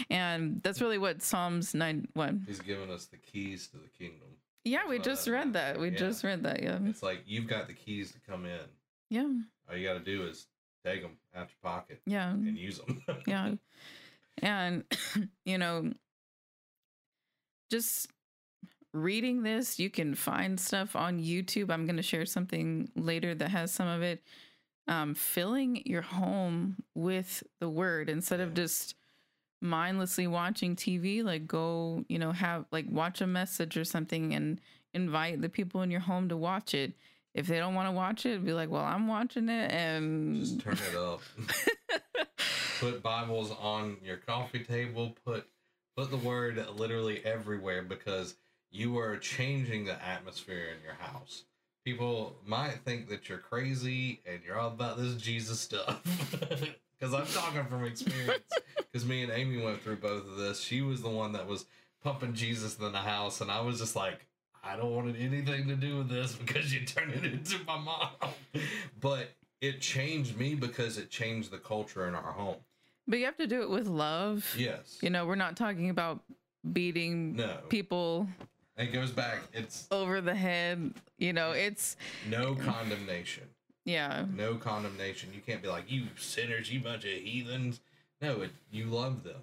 [0.10, 2.44] And that's really what Psalms 9 1.
[2.46, 4.28] He's given us the keys to the kingdom.
[4.66, 5.80] Yeah, we just read that.
[5.80, 5.98] We Yeah.
[5.98, 6.62] just read that.
[6.62, 6.80] Yeah.
[6.84, 8.60] It's like you've got the keys to come in.
[9.10, 9.32] Yeah.
[9.70, 10.48] All you got to do is
[10.86, 12.32] take them out your pocket Yeah.
[12.32, 13.02] and use them.
[13.28, 13.56] yeah
[14.42, 14.84] and
[15.46, 15.92] you know
[17.70, 18.08] just
[18.94, 23.50] reading this you can find stuff on youtube i'm going to share something later that
[23.50, 24.24] has some of it
[24.88, 28.96] um, filling your home with the word instead of just
[29.62, 34.62] mindlessly watching tv like go you know have like watch a message or something and
[34.94, 36.94] invite the people in your home to watch it
[37.34, 40.62] if they don't want to watch it be like well i'm watching it and Just
[40.62, 41.22] turn it up.
[42.80, 45.16] put Bibles on your coffee table.
[45.26, 45.46] Put
[45.98, 48.36] put the word literally everywhere because
[48.72, 51.44] you are changing the atmosphere in your house.
[51.86, 56.02] People might think that you're crazy and you're all about this Jesus stuff.
[57.00, 58.44] Because I'm talking from experience.
[58.92, 60.60] Because me and Amy went through both of this.
[60.62, 61.66] She was the one that was
[62.04, 64.26] pumping Jesus in the house, and I was just like,
[64.64, 68.10] I don't want anything to do with this because you turned it into my mom.
[69.00, 69.30] But
[69.62, 72.56] it changed me because it changed the culture in our home.
[73.08, 74.56] But you have to do it with love.
[74.58, 74.98] Yes.
[75.02, 76.24] You know, we're not talking about
[76.74, 77.58] beating No.
[77.70, 78.28] people
[78.76, 79.40] It goes back.
[79.54, 80.94] It's over the head.
[81.20, 81.96] You know, it's
[82.28, 83.44] no condemnation.
[83.90, 84.26] Yeah.
[84.36, 85.30] No condemnation.
[85.34, 87.82] You can't be like, you sinners, you bunch of heathens.
[88.22, 89.42] No, it, you love them.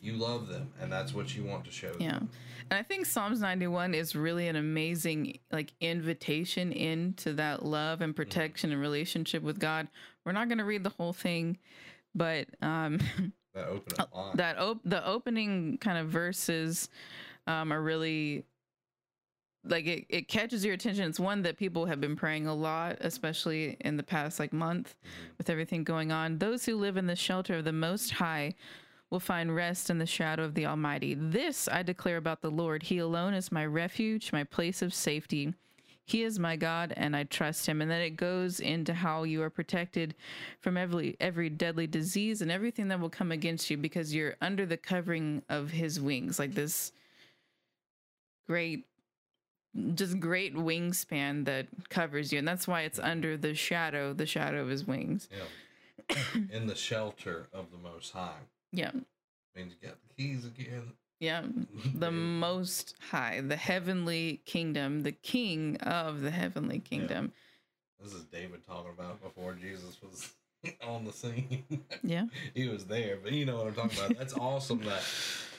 [0.00, 2.00] You love them, and that's what you want to show them.
[2.00, 2.18] Yeah.
[2.18, 8.14] And I think Psalms 91 is really an amazing like invitation into that love and
[8.14, 9.88] protection and relationship with God.
[10.24, 11.58] We're not going to read the whole thing,
[12.14, 13.00] but um
[13.54, 14.36] That open up line.
[14.36, 16.88] that op- the opening kind of verses
[17.48, 18.44] um are really
[19.68, 21.04] like it, it catches your attention.
[21.04, 24.94] It's one that people have been praying a lot, especially in the past like month
[25.04, 25.38] Mhm.
[25.38, 26.38] with everything going on.
[26.38, 28.54] Those who live in the shelter of the Most High
[29.10, 31.14] will find rest in the shadow of the Almighty.
[31.14, 32.82] This I declare about the Lord.
[32.84, 35.54] He alone is my refuge, my place of safety.
[36.04, 37.82] He is my God, and I trust him.
[37.82, 40.14] And then it goes into how you are protected
[40.58, 44.64] from every every deadly disease and everything that will come against you because you're under
[44.64, 46.92] the covering of his wings, like this
[48.46, 48.86] great
[49.94, 52.38] just great wingspan that covers you.
[52.38, 55.28] And that's why it's under the shadow, the shadow of his wings.
[55.30, 56.16] Yeah.
[56.52, 58.40] In the shelter of the Most High.
[58.72, 58.92] Yeah.
[59.56, 60.92] Means you got the keys again.
[61.20, 61.42] Yeah.
[61.94, 67.32] The most high, the heavenly kingdom, the king of the heavenly kingdom.
[68.00, 70.32] This is David talking about before Jesus was
[70.86, 71.64] on the scene.
[72.04, 72.26] Yeah.
[72.54, 74.16] he was there, but you know what I'm talking about.
[74.18, 75.02] That's awesome that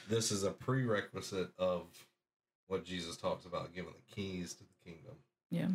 [0.07, 1.83] this is a prerequisite of
[2.69, 5.15] what Jesus talks about giving the keys to the kingdom.
[5.51, 5.67] Yeah.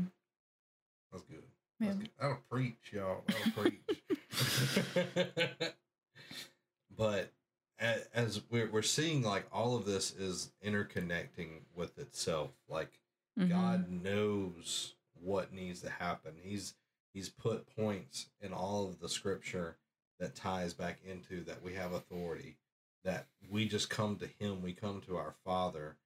[1.12, 1.42] That's good.
[1.80, 1.86] Yeah.
[1.88, 2.10] That's good.
[2.18, 3.22] That'll preach, y'all.
[3.26, 3.82] That'll preach.
[6.96, 7.30] but
[7.80, 12.50] as we're, we're seeing, like, all of this is interconnecting with itself.
[12.68, 12.98] Like,
[13.38, 13.48] Mhm.
[13.48, 16.34] God knows what needs to happen.
[16.42, 16.74] He's
[17.12, 19.76] He's put points in all of the scripture
[20.18, 22.56] that ties back into that we have authority,
[23.04, 25.96] that we just come to Him, we come to our Father,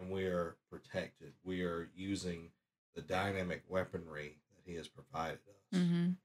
[0.00, 1.32] and we are protected.
[1.44, 2.50] We are using
[2.94, 5.78] the dynamic weaponry that He has provided us.
[5.78, 6.16] Mhm.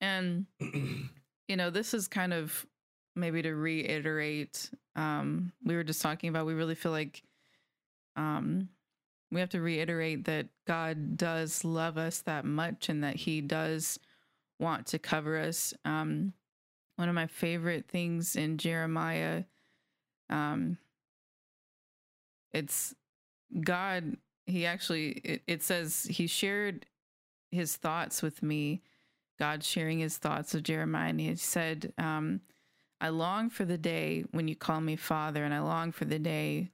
[0.00, 0.46] And
[1.48, 2.66] you know, this is kind of
[3.14, 7.22] maybe to reiterate um we were just talking about we really feel like
[8.16, 8.68] um
[9.30, 13.98] we have to reiterate that God does love us that much and that he does
[14.60, 15.72] want to cover us.
[15.84, 16.32] Um
[16.96, 19.44] one of my favorite things in Jeremiah
[20.30, 20.78] um
[22.56, 22.94] it's
[23.60, 24.16] God
[24.46, 26.86] he actually it, it says he shared
[27.50, 28.82] his thoughts with me
[29.38, 31.10] God sharing his thoughts of Jeremiah.
[31.10, 32.40] And he said, um,
[33.00, 36.18] I long for the day when you call me father, and I long for the
[36.18, 36.70] day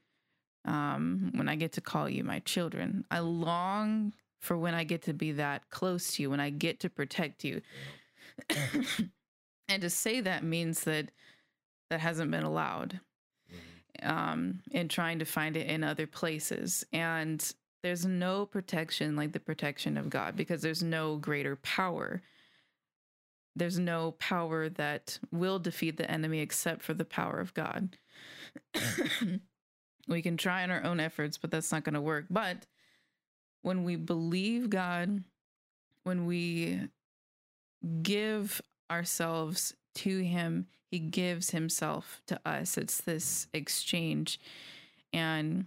[0.65, 3.05] um, when I get to call you my children.
[3.11, 6.81] I long for when I get to be that close to you, when I get
[6.81, 7.63] to protect you.
[9.69, 11.11] and to say that means that
[11.91, 13.01] that hasn't been allowed.
[14.03, 16.85] Um, and trying to find it in other places.
[16.93, 17.45] And
[17.83, 22.23] there's no protection like the protection of God because there's no greater power.
[23.57, 27.97] There's no power that will defeat the enemy except for the power of God.
[30.09, 32.27] we can try in our own efforts, but that's not going to work.
[32.31, 32.67] But
[33.63, 35.23] when we believe God,
[36.05, 36.89] when we
[38.03, 38.61] give
[38.91, 42.77] ourselves to Him, He gives Himself to us.
[42.77, 44.39] It's this exchange.
[45.15, 45.67] And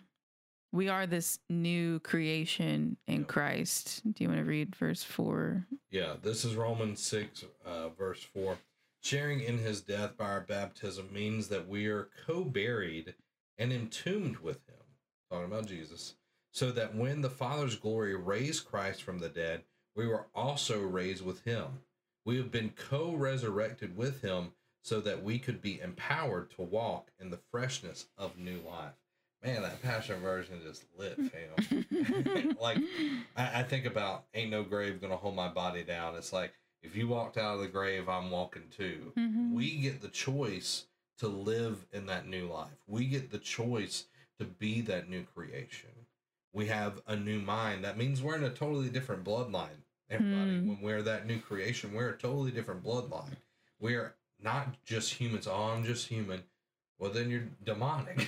[0.71, 3.27] we are this new creation in Yeah.
[3.27, 4.01] Christ.
[4.13, 5.65] Do you want to read verse four?
[5.89, 8.59] Yeah, this is Romans 6, uh, verse 4.
[9.01, 13.15] Sharing in his death by our baptism means that we are co buried
[13.57, 14.75] and entombed with him.
[15.31, 16.15] Talking about Jesus.
[16.51, 19.63] So that when the Father's glory raised Christ from the dead,
[19.95, 21.81] we were also raised with him.
[22.25, 24.51] We have been co resurrected with him
[24.85, 28.93] so that we could be empowered to walk in the freshness of new life.
[29.43, 32.55] Man, that passion version just lit, fam.
[32.61, 32.77] like,
[33.35, 36.15] I, I think about ain't no grave gonna hold my body down.
[36.15, 39.11] It's like if you walked out of the grave, I'm walking too.
[39.17, 39.53] Mhm.
[39.53, 40.85] We get the choice
[41.17, 42.77] to live in that new life.
[42.85, 44.05] We get the choice
[44.37, 45.89] to be that new creation.
[46.53, 47.83] We have a new mind.
[47.83, 49.81] That means we're in a totally different bloodline.
[50.11, 50.67] Everybody, Hmm.
[50.67, 53.37] when we're that new creation, we're a totally different bloodline.
[53.79, 54.13] We're
[54.45, 55.47] not just humans.
[55.47, 56.43] Oh, I'm just human.
[56.99, 58.25] Well, then you're demonic.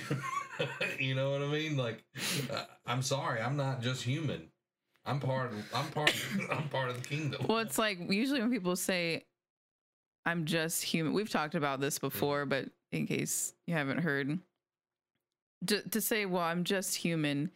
[0.98, 1.76] you know what I mean?
[1.76, 2.04] Like,
[2.52, 4.50] uh, I'm sorry, I'm not just human.
[5.06, 5.52] I'm part.
[5.52, 6.14] Of, I'm part.
[6.50, 7.46] I'm part of the kingdom.
[7.48, 9.24] Well, it's like usually when people say,
[10.26, 14.38] I'm just human, we've talked about this before, but in case you haven't heard,
[15.66, 17.50] to, to say, well, I'm just human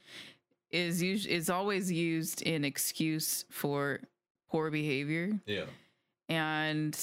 [0.70, 4.00] is usually is always used in excuse for
[4.50, 5.38] poor behavior.
[5.44, 5.64] Yeah.
[6.30, 6.98] And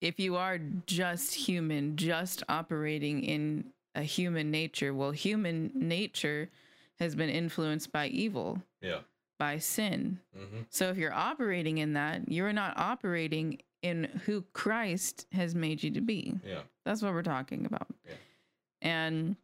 [0.00, 6.48] if you are just human, just operating in a human nature, well, human nature
[6.98, 9.00] has been influenced by evil, Yeah.
[9.38, 10.20] by sin.
[10.38, 10.60] Mm-hmm.
[10.70, 15.90] So if you're operating in that, you're not operating in who Christ has made you
[15.92, 16.34] to be.
[16.46, 16.60] Yeah.
[16.84, 17.86] That's what we're talking about.
[18.06, 18.14] Yeah.
[18.82, 19.36] And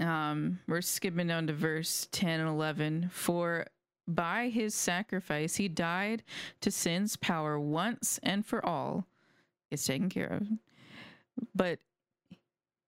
[0.00, 3.10] um, we're skipping down to verse 10 and 11.
[3.12, 3.66] For
[4.06, 6.22] by his sacrifice, he died
[6.60, 9.06] to sin's power once and for all.
[9.70, 10.48] It's taken care of.
[11.54, 11.78] But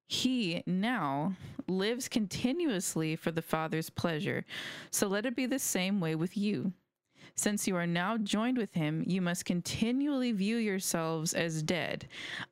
[0.08, 1.34] he now
[1.68, 4.44] lives continuously for the Father's pleasure.
[4.90, 6.72] So let it be the same way with you.
[7.34, 12.06] Since you are now joined with him, you must continually view yourselves as dead,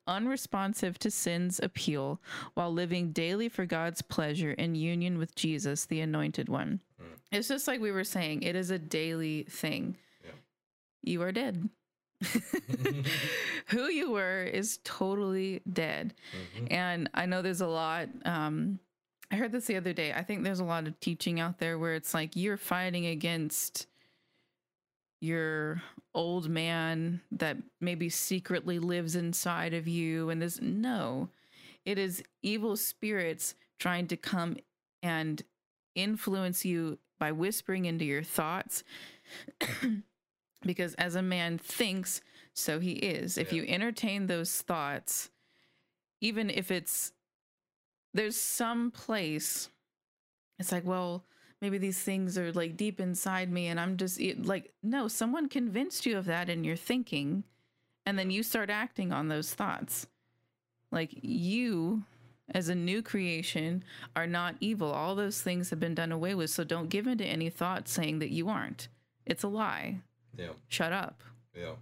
[0.07, 2.19] unresponsive to sin's appeal,
[2.55, 6.81] while living daily for God's pleasure in union with Jesus, the anointed one.
[6.99, 7.17] Mm.
[7.31, 9.97] It's just like we were saying, it is a daily thing.
[10.23, 10.31] Yeah.
[11.03, 11.69] You are dead.
[13.67, 16.13] Who you were is totally dead.
[16.57, 16.71] Mhm.
[16.71, 18.09] And I know there's a lot.
[18.25, 18.79] Um,
[19.31, 20.13] I heard this the other day.
[20.13, 23.87] I think there's a lot of teaching out there where it's like you're fighting against
[25.21, 25.81] your
[26.13, 30.29] old man that maybe secretly lives inside of you.
[30.29, 31.29] And this, no,
[31.85, 34.57] it is evil spirits trying to come
[35.01, 35.41] and
[35.95, 38.83] influence you by whispering into your thoughts.
[40.61, 42.21] because as a man thinks,
[42.53, 43.37] so he is.
[43.37, 43.61] If Yeah.
[43.61, 45.29] you entertain those thoughts,
[46.19, 47.13] even if it's
[48.13, 49.69] there's some place
[50.59, 51.23] it's like well
[51.61, 56.05] maybe these things are like deep inside me and i'm just like no someone convinced
[56.05, 57.45] you of that in your thinking
[58.05, 60.07] and then you start acting on those thoughts.
[60.91, 62.03] Like you
[62.53, 63.83] as a new creation
[64.15, 64.91] are not evil.
[64.91, 68.19] All those things have been done away with so don't give into any thought saying
[68.19, 68.87] that you aren't.
[69.25, 69.99] It's a lie
[70.37, 70.49] Yeah.
[70.69, 71.21] shut up
[71.55, 71.73] Yeah.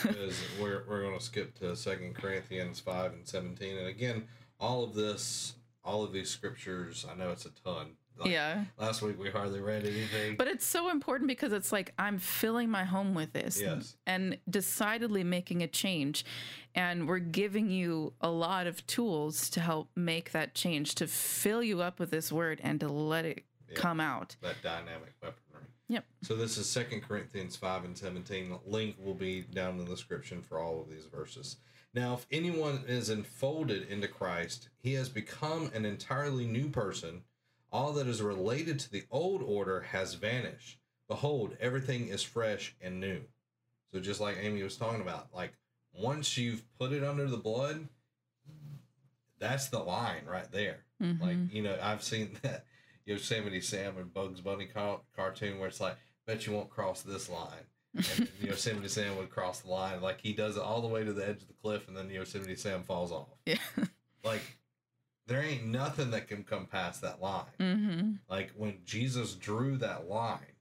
[0.03, 4.25] Because we're we're going to skip to Second Corinthians five and seventeen, and again,
[4.61, 7.05] all of this, all of these scriptures.
[7.11, 7.89] I know it's a ton.
[8.19, 10.35] Like, yeah Last week we hardly read anything.
[10.37, 13.97] But it's so important because it's like I'm filling my home with this Yes.
[14.09, 16.25] and decidedly making a change.
[16.75, 21.63] And we're giving you a lot of tools to help make that change, to fill
[21.63, 23.75] you up with this word and to let it Yeah.
[23.77, 24.35] come out.
[24.43, 25.43] that dynamic weaponry.
[25.89, 26.05] Yep.
[26.23, 28.59] So this is Second Corinthians five and seventeen.
[28.67, 31.57] Link will be down in the description for all of these verses.
[31.95, 37.23] Now, if anyone is enfolded into Christ, he has become an entirely new person.
[37.73, 40.79] All that is related to the old order has vanished.
[41.09, 43.23] Behold, everything is fresh and new.
[43.93, 45.55] So just like Amy was talking about, like
[45.95, 47.89] once you've put it under the blood,
[49.39, 50.85] that's the line right there.
[51.03, 51.21] Mhm.
[51.21, 52.67] Like, you know, I've seen that
[53.09, 55.97] Yosemite Sam and Bugs Bunny car- cartoon where it's like,
[56.27, 57.65] bet you won't cross this line.
[57.95, 60.01] And Yosemite Sam would cross the line.
[60.03, 62.11] Like, he does it all the way to the edge of the cliff, and then
[62.11, 63.29] Yosemite Sam falls off.
[63.47, 63.57] yeah.
[64.25, 64.43] Like,
[65.27, 67.45] there ain't nothing that can come past that line.
[67.59, 68.11] mm-hmm.
[68.29, 70.57] Like, when Jesus drew that line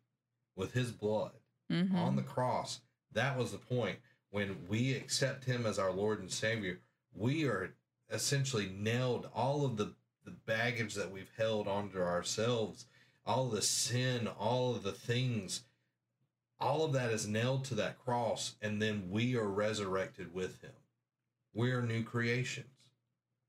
[0.55, 1.31] with his blood
[1.71, 1.97] Mm-hmm.
[1.97, 2.79] on the cross,
[3.11, 3.97] that was the point.
[4.29, 6.79] When we accept him as our Lord and Savior,
[7.13, 7.73] we are
[8.09, 9.93] essentially nailed all of the,
[10.27, 12.85] the baggage that we've held onto ourselves,
[13.25, 15.63] all the sin, all of the things,
[16.59, 20.73] all of that is nailed to that cross, and then we are resurrected with him.
[21.53, 22.67] We're new creations.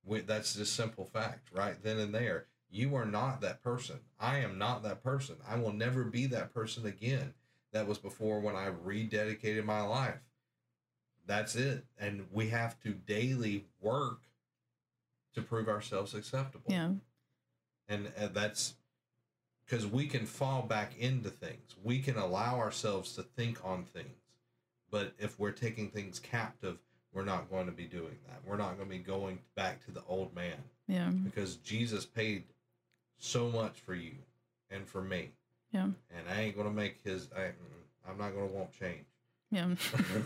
[0.04, 2.46] We, that's just simple fact, right then and there.
[2.70, 3.98] You are not that person.
[4.20, 5.34] I am not that person.
[5.48, 7.34] I will never be that person again
[7.72, 10.20] that was before when I rededicated my life.
[11.26, 11.86] That's it.
[11.98, 14.20] And we have to daily work
[15.40, 16.64] to prove ourselves acceptable.
[16.68, 16.92] Yeah.
[17.88, 18.74] And uh, that's
[19.64, 21.76] because we can fall back into things.
[21.82, 24.06] We can allow ourselves to think on things.
[24.90, 26.78] But if we're taking things captive,
[27.12, 28.40] we're not going to be doing that.
[28.46, 31.10] We're not going to be going back to the old man Yeah.
[31.10, 32.44] because Jesus paid
[33.18, 34.12] so much for you
[34.70, 35.30] and for me.
[35.72, 35.84] Yeah.
[35.84, 37.50] And I ain't going to make his, I,
[38.08, 39.04] I'm not going to want change.
[39.50, 39.74] Yeah.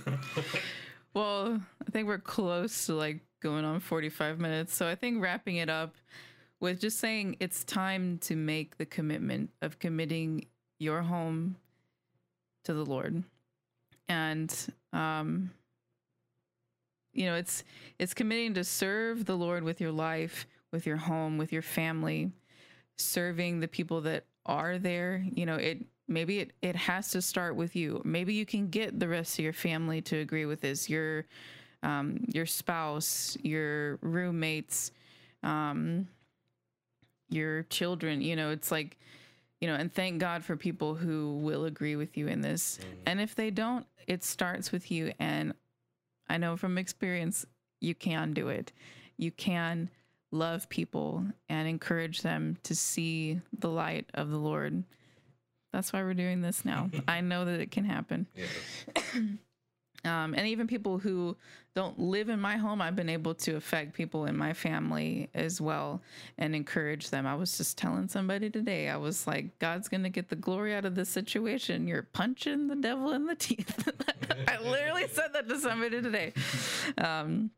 [1.15, 4.75] well, I think we're close to like going on 45 minutes.
[4.75, 5.97] So I think wrapping it up
[6.61, 10.47] with just saying it's time to make the commitment of committing
[10.79, 11.57] your home
[12.65, 13.23] to the Lord.
[14.09, 14.55] And
[14.93, 15.51] um
[17.13, 17.65] you know, it's
[17.99, 22.31] it's committing to serve the Lord with your life, with your home, with your family,
[22.97, 25.25] serving the people that are there.
[25.31, 28.01] You know, it maybe it, it has to start with you.
[28.05, 30.89] Maybe you can get the rest of your family to agree with this.
[30.89, 31.27] Your
[31.83, 34.93] um, your spouse, your roommates,
[35.43, 36.07] um,
[37.29, 38.21] your children.
[38.21, 38.99] You know, it's like,
[39.61, 42.79] you know, and thank God for people who will agree with you in this.
[43.07, 45.13] And if they don't, it starts with you.
[45.19, 45.55] And
[46.29, 47.47] I know from experience,
[47.81, 48.73] you can do it.
[49.17, 49.91] You can
[50.31, 54.83] love people and encourage them to see the light of the Lord.
[55.73, 56.91] That's why we're doing this now.
[57.09, 58.27] I know that it can happen.
[58.35, 59.05] yes.
[60.05, 61.37] Um, and even people who
[61.75, 65.61] don't live in my home, I've been able to affect people in my family as
[65.61, 66.03] well
[66.39, 67.27] and encourage them.
[67.27, 70.75] I was just telling somebody today, I was like, God's going to get the glory
[70.75, 71.87] out of this situation.
[71.87, 73.89] You're punching the devil in the teeth.
[74.49, 76.33] I literally said that to somebody today.
[76.99, 77.51] Um,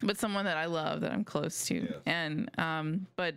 [0.00, 1.94] but someone that I love, that I'm close to.
[2.04, 3.36] And, um, but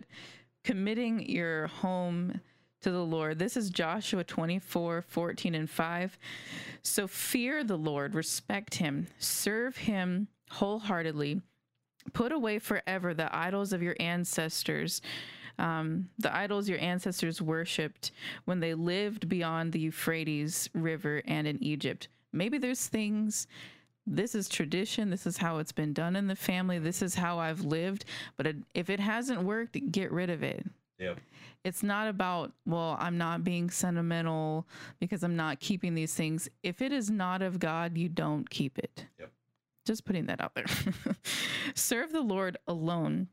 [0.64, 2.40] committing your home
[2.86, 3.40] to the Lord.
[3.40, 6.18] This is Joshua 24, 14, and 5.
[6.82, 11.42] So fear the Lord, respect him, serve him wholeheartedly,
[12.12, 15.02] put away forever the idols of your ancestors.
[15.58, 18.12] Um, the idols your ancestors worshipped
[18.44, 22.06] when they lived beyond the Euphrates River and in Egypt.
[22.32, 23.48] Maybe there's things,
[24.06, 27.40] this is tradition, this is how it's been done in the family, this is how
[27.40, 28.04] I've lived,
[28.36, 30.64] but if it hasn't worked, get rid of it
[30.98, 31.18] Yep.
[31.64, 34.66] it's not about well i'm not being sentimental
[34.98, 38.78] because i'm not keeping these things if it is not of god you don't keep
[38.78, 39.30] it Yep.
[39.84, 40.66] just putting that out there
[41.74, 43.28] serve the lord alone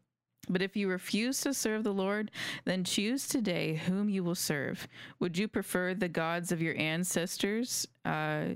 [0.49, 2.29] but if you refuse to serve the Lord,
[2.65, 4.89] then choose today whom you will serve.
[5.21, 7.87] Would you prefer the gods of your ancestors?
[8.03, 8.47] Uh,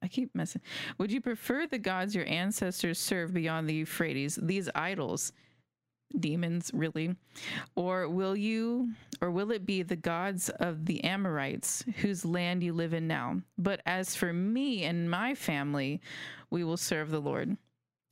[0.00, 0.62] I keep messing.
[0.98, 5.32] Would you prefer the gods your ancestors served beyond the Euphrates, these idols,
[6.18, 7.16] demons, really?
[7.74, 8.90] Or will you,
[9.20, 13.40] or will it be the gods of the Amorites, whose land you live in now?
[13.58, 16.00] But as for me and my family,
[16.50, 17.56] we will serve the Lord.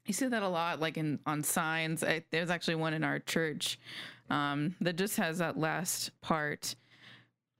[0.07, 2.03] You see that a lot, like in on signs.
[2.03, 3.79] I, there's actually one in our church
[4.31, 6.75] um, that just has that last part.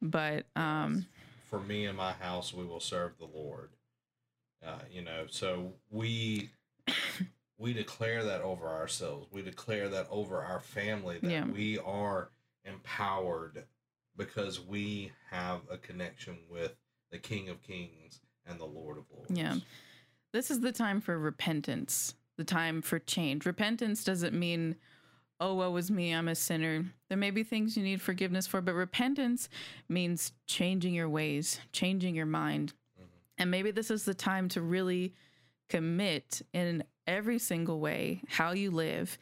[0.01, 1.07] But um,
[1.49, 3.71] For me and my house, we will serve the Lord.
[4.67, 6.51] Uh, you know, so we
[7.63, 9.29] we declare that over ourselves.
[9.31, 11.45] We declare that over our family that Yeah.
[11.45, 12.31] we are
[12.65, 13.67] empowered
[14.17, 16.77] because we have a connection with
[17.11, 19.31] the King of Kings and the Lord of Lords.
[19.31, 19.61] Yeah.
[20.33, 23.45] this is the time for repentance, the time for change.
[23.45, 24.77] Repentance doesn't mean,
[25.39, 26.87] oh, woe is me, I'm a sinner.
[27.11, 29.51] There may be things you need forgiveness for, but repentance
[29.91, 32.73] means changing your ways, changing your mind.
[32.99, 33.09] Mm-hmm.
[33.39, 35.15] And maybe this is the time to really
[35.69, 39.19] commit in every single way how you live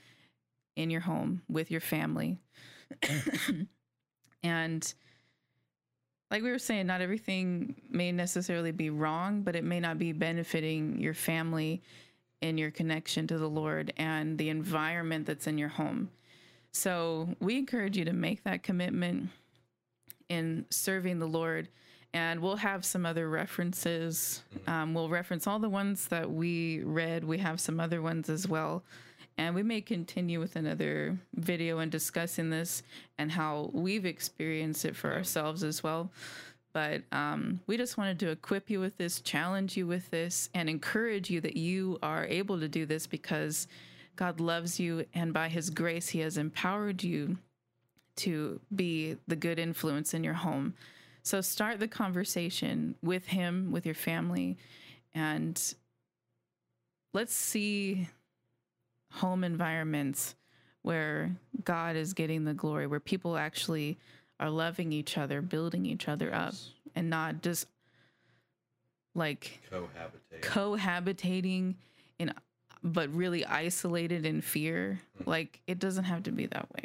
[0.76, 2.38] in your home with your family.
[4.42, 4.94] and
[6.30, 10.12] like we were saying, not everything may necessarily be wrong, but it may not be
[10.12, 11.82] benefiting your family
[12.40, 16.10] in your connection to the Lord and the environment that's in your home.
[16.72, 19.30] So we encourage you to make that commitment
[20.28, 21.68] in serving the Lord.
[22.12, 24.42] And we'll have some other references.
[24.66, 27.22] Um, we'll reference all the ones that we read.
[27.22, 28.82] We have some other ones as well.
[29.38, 32.82] And we may continue with another video and discussing this
[33.16, 36.10] and how we've experienced it for ourselves as well.
[36.72, 40.68] But um, we just wanted to equip you with this, challenge you with this, and
[40.68, 43.66] encourage you that you are able to do this because
[44.16, 45.04] God loves you.
[45.14, 47.38] And by His grace, He has empowered you
[48.16, 50.74] to be the good influence in your home.
[51.22, 54.56] So start the conversation with Him, with your family,
[55.14, 55.60] and
[57.12, 58.08] let's see
[59.12, 60.34] home environments
[60.82, 63.98] where God is getting the glory, where people actually
[64.38, 66.54] are loving each other, building each other up,
[66.94, 67.66] and not just
[69.14, 70.42] like Cohabitate.
[70.42, 71.74] cohabitating
[72.18, 72.32] in
[72.82, 75.00] but really isolated in fear.
[75.20, 75.26] Mm.
[75.26, 76.84] Like it doesn't have to be that way.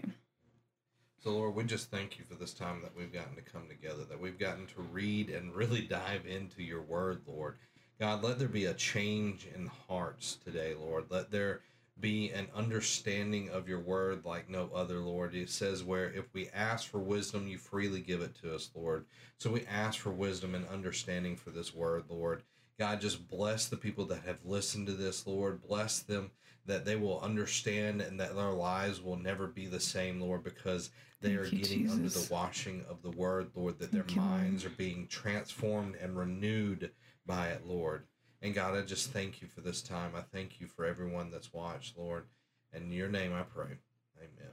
[1.25, 4.03] So, Lord, we just thank you for this time that we've gotten to come together,
[4.03, 7.55] that we've gotten to read and really dive into your word, Lord.
[7.99, 11.05] God, let there be a change in hearts today, Lord.
[11.09, 11.61] Let there
[11.99, 15.33] be an understanding of your word like no other, Lord.
[15.33, 19.05] It says, where if we ask for wisdom, you freely give it to us, Lord.
[19.39, 22.43] So we ask for wisdom and understanding for this word, Lord.
[22.77, 25.63] God, just bless the people that have listened to this, Lord.
[25.67, 26.29] Bless them
[26.67, 30.89] that they will understand and that their lives will never be the same, Lord, because
[31.25, 34.29] they are you, getting under the washing of the word, Lord, that their Thank Lord.
[34.29, 36.91] minds are being transformed and renewed
[37.25, 38.03] by it, Lord.
[38.41, 40.11] And God, I just thank you for this time.
[40.15, 42.25] I thank you for everyone that's watched, Lord.
[42.73, 43.77] In your name I pray.
[44.17, 44.51] Amen.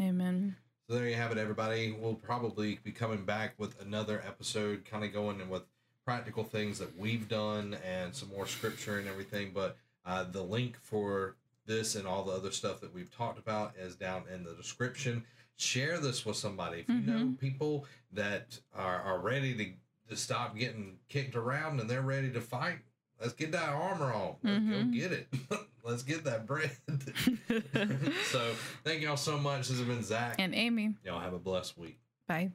[0.00, 0.56] Amen.
[0.88, 1.92] So there you have it, everybody.
[1.92, 5.62] We'll probably be coming back with another episode, kind of going in with
[6.04, 9.52] practical things that we've done and some more scripture and everything.
[9.54, 13.74] But uh, the link for this and all the other stuff that we've talked about
[13.78, 15.22] is down in the description.
[15.58, 16.80] Share this with somebody.
[16.80, 17.38] If you know Mhm.
[17.38, 19.72] people that are, are ready to,
[20.10, 22.78] to stop getting kicked around and they're ready to fight,
[23.20, 24.36] let's get that armor on.
[24.42, 24.92] Let's go Mhm.
[24.94, 25.26] get it.
[25.84, 26.70] let's get that bread.
[28.30, 28.54] so
[28.84, 29.66] thank y'all so much.
[29.68, 30.36] This has been Zach.
[30.38, 30.94] and Amy.
[31.04, 31.98] Y'all have a blessed week.
[32.28, 32.52] Bye.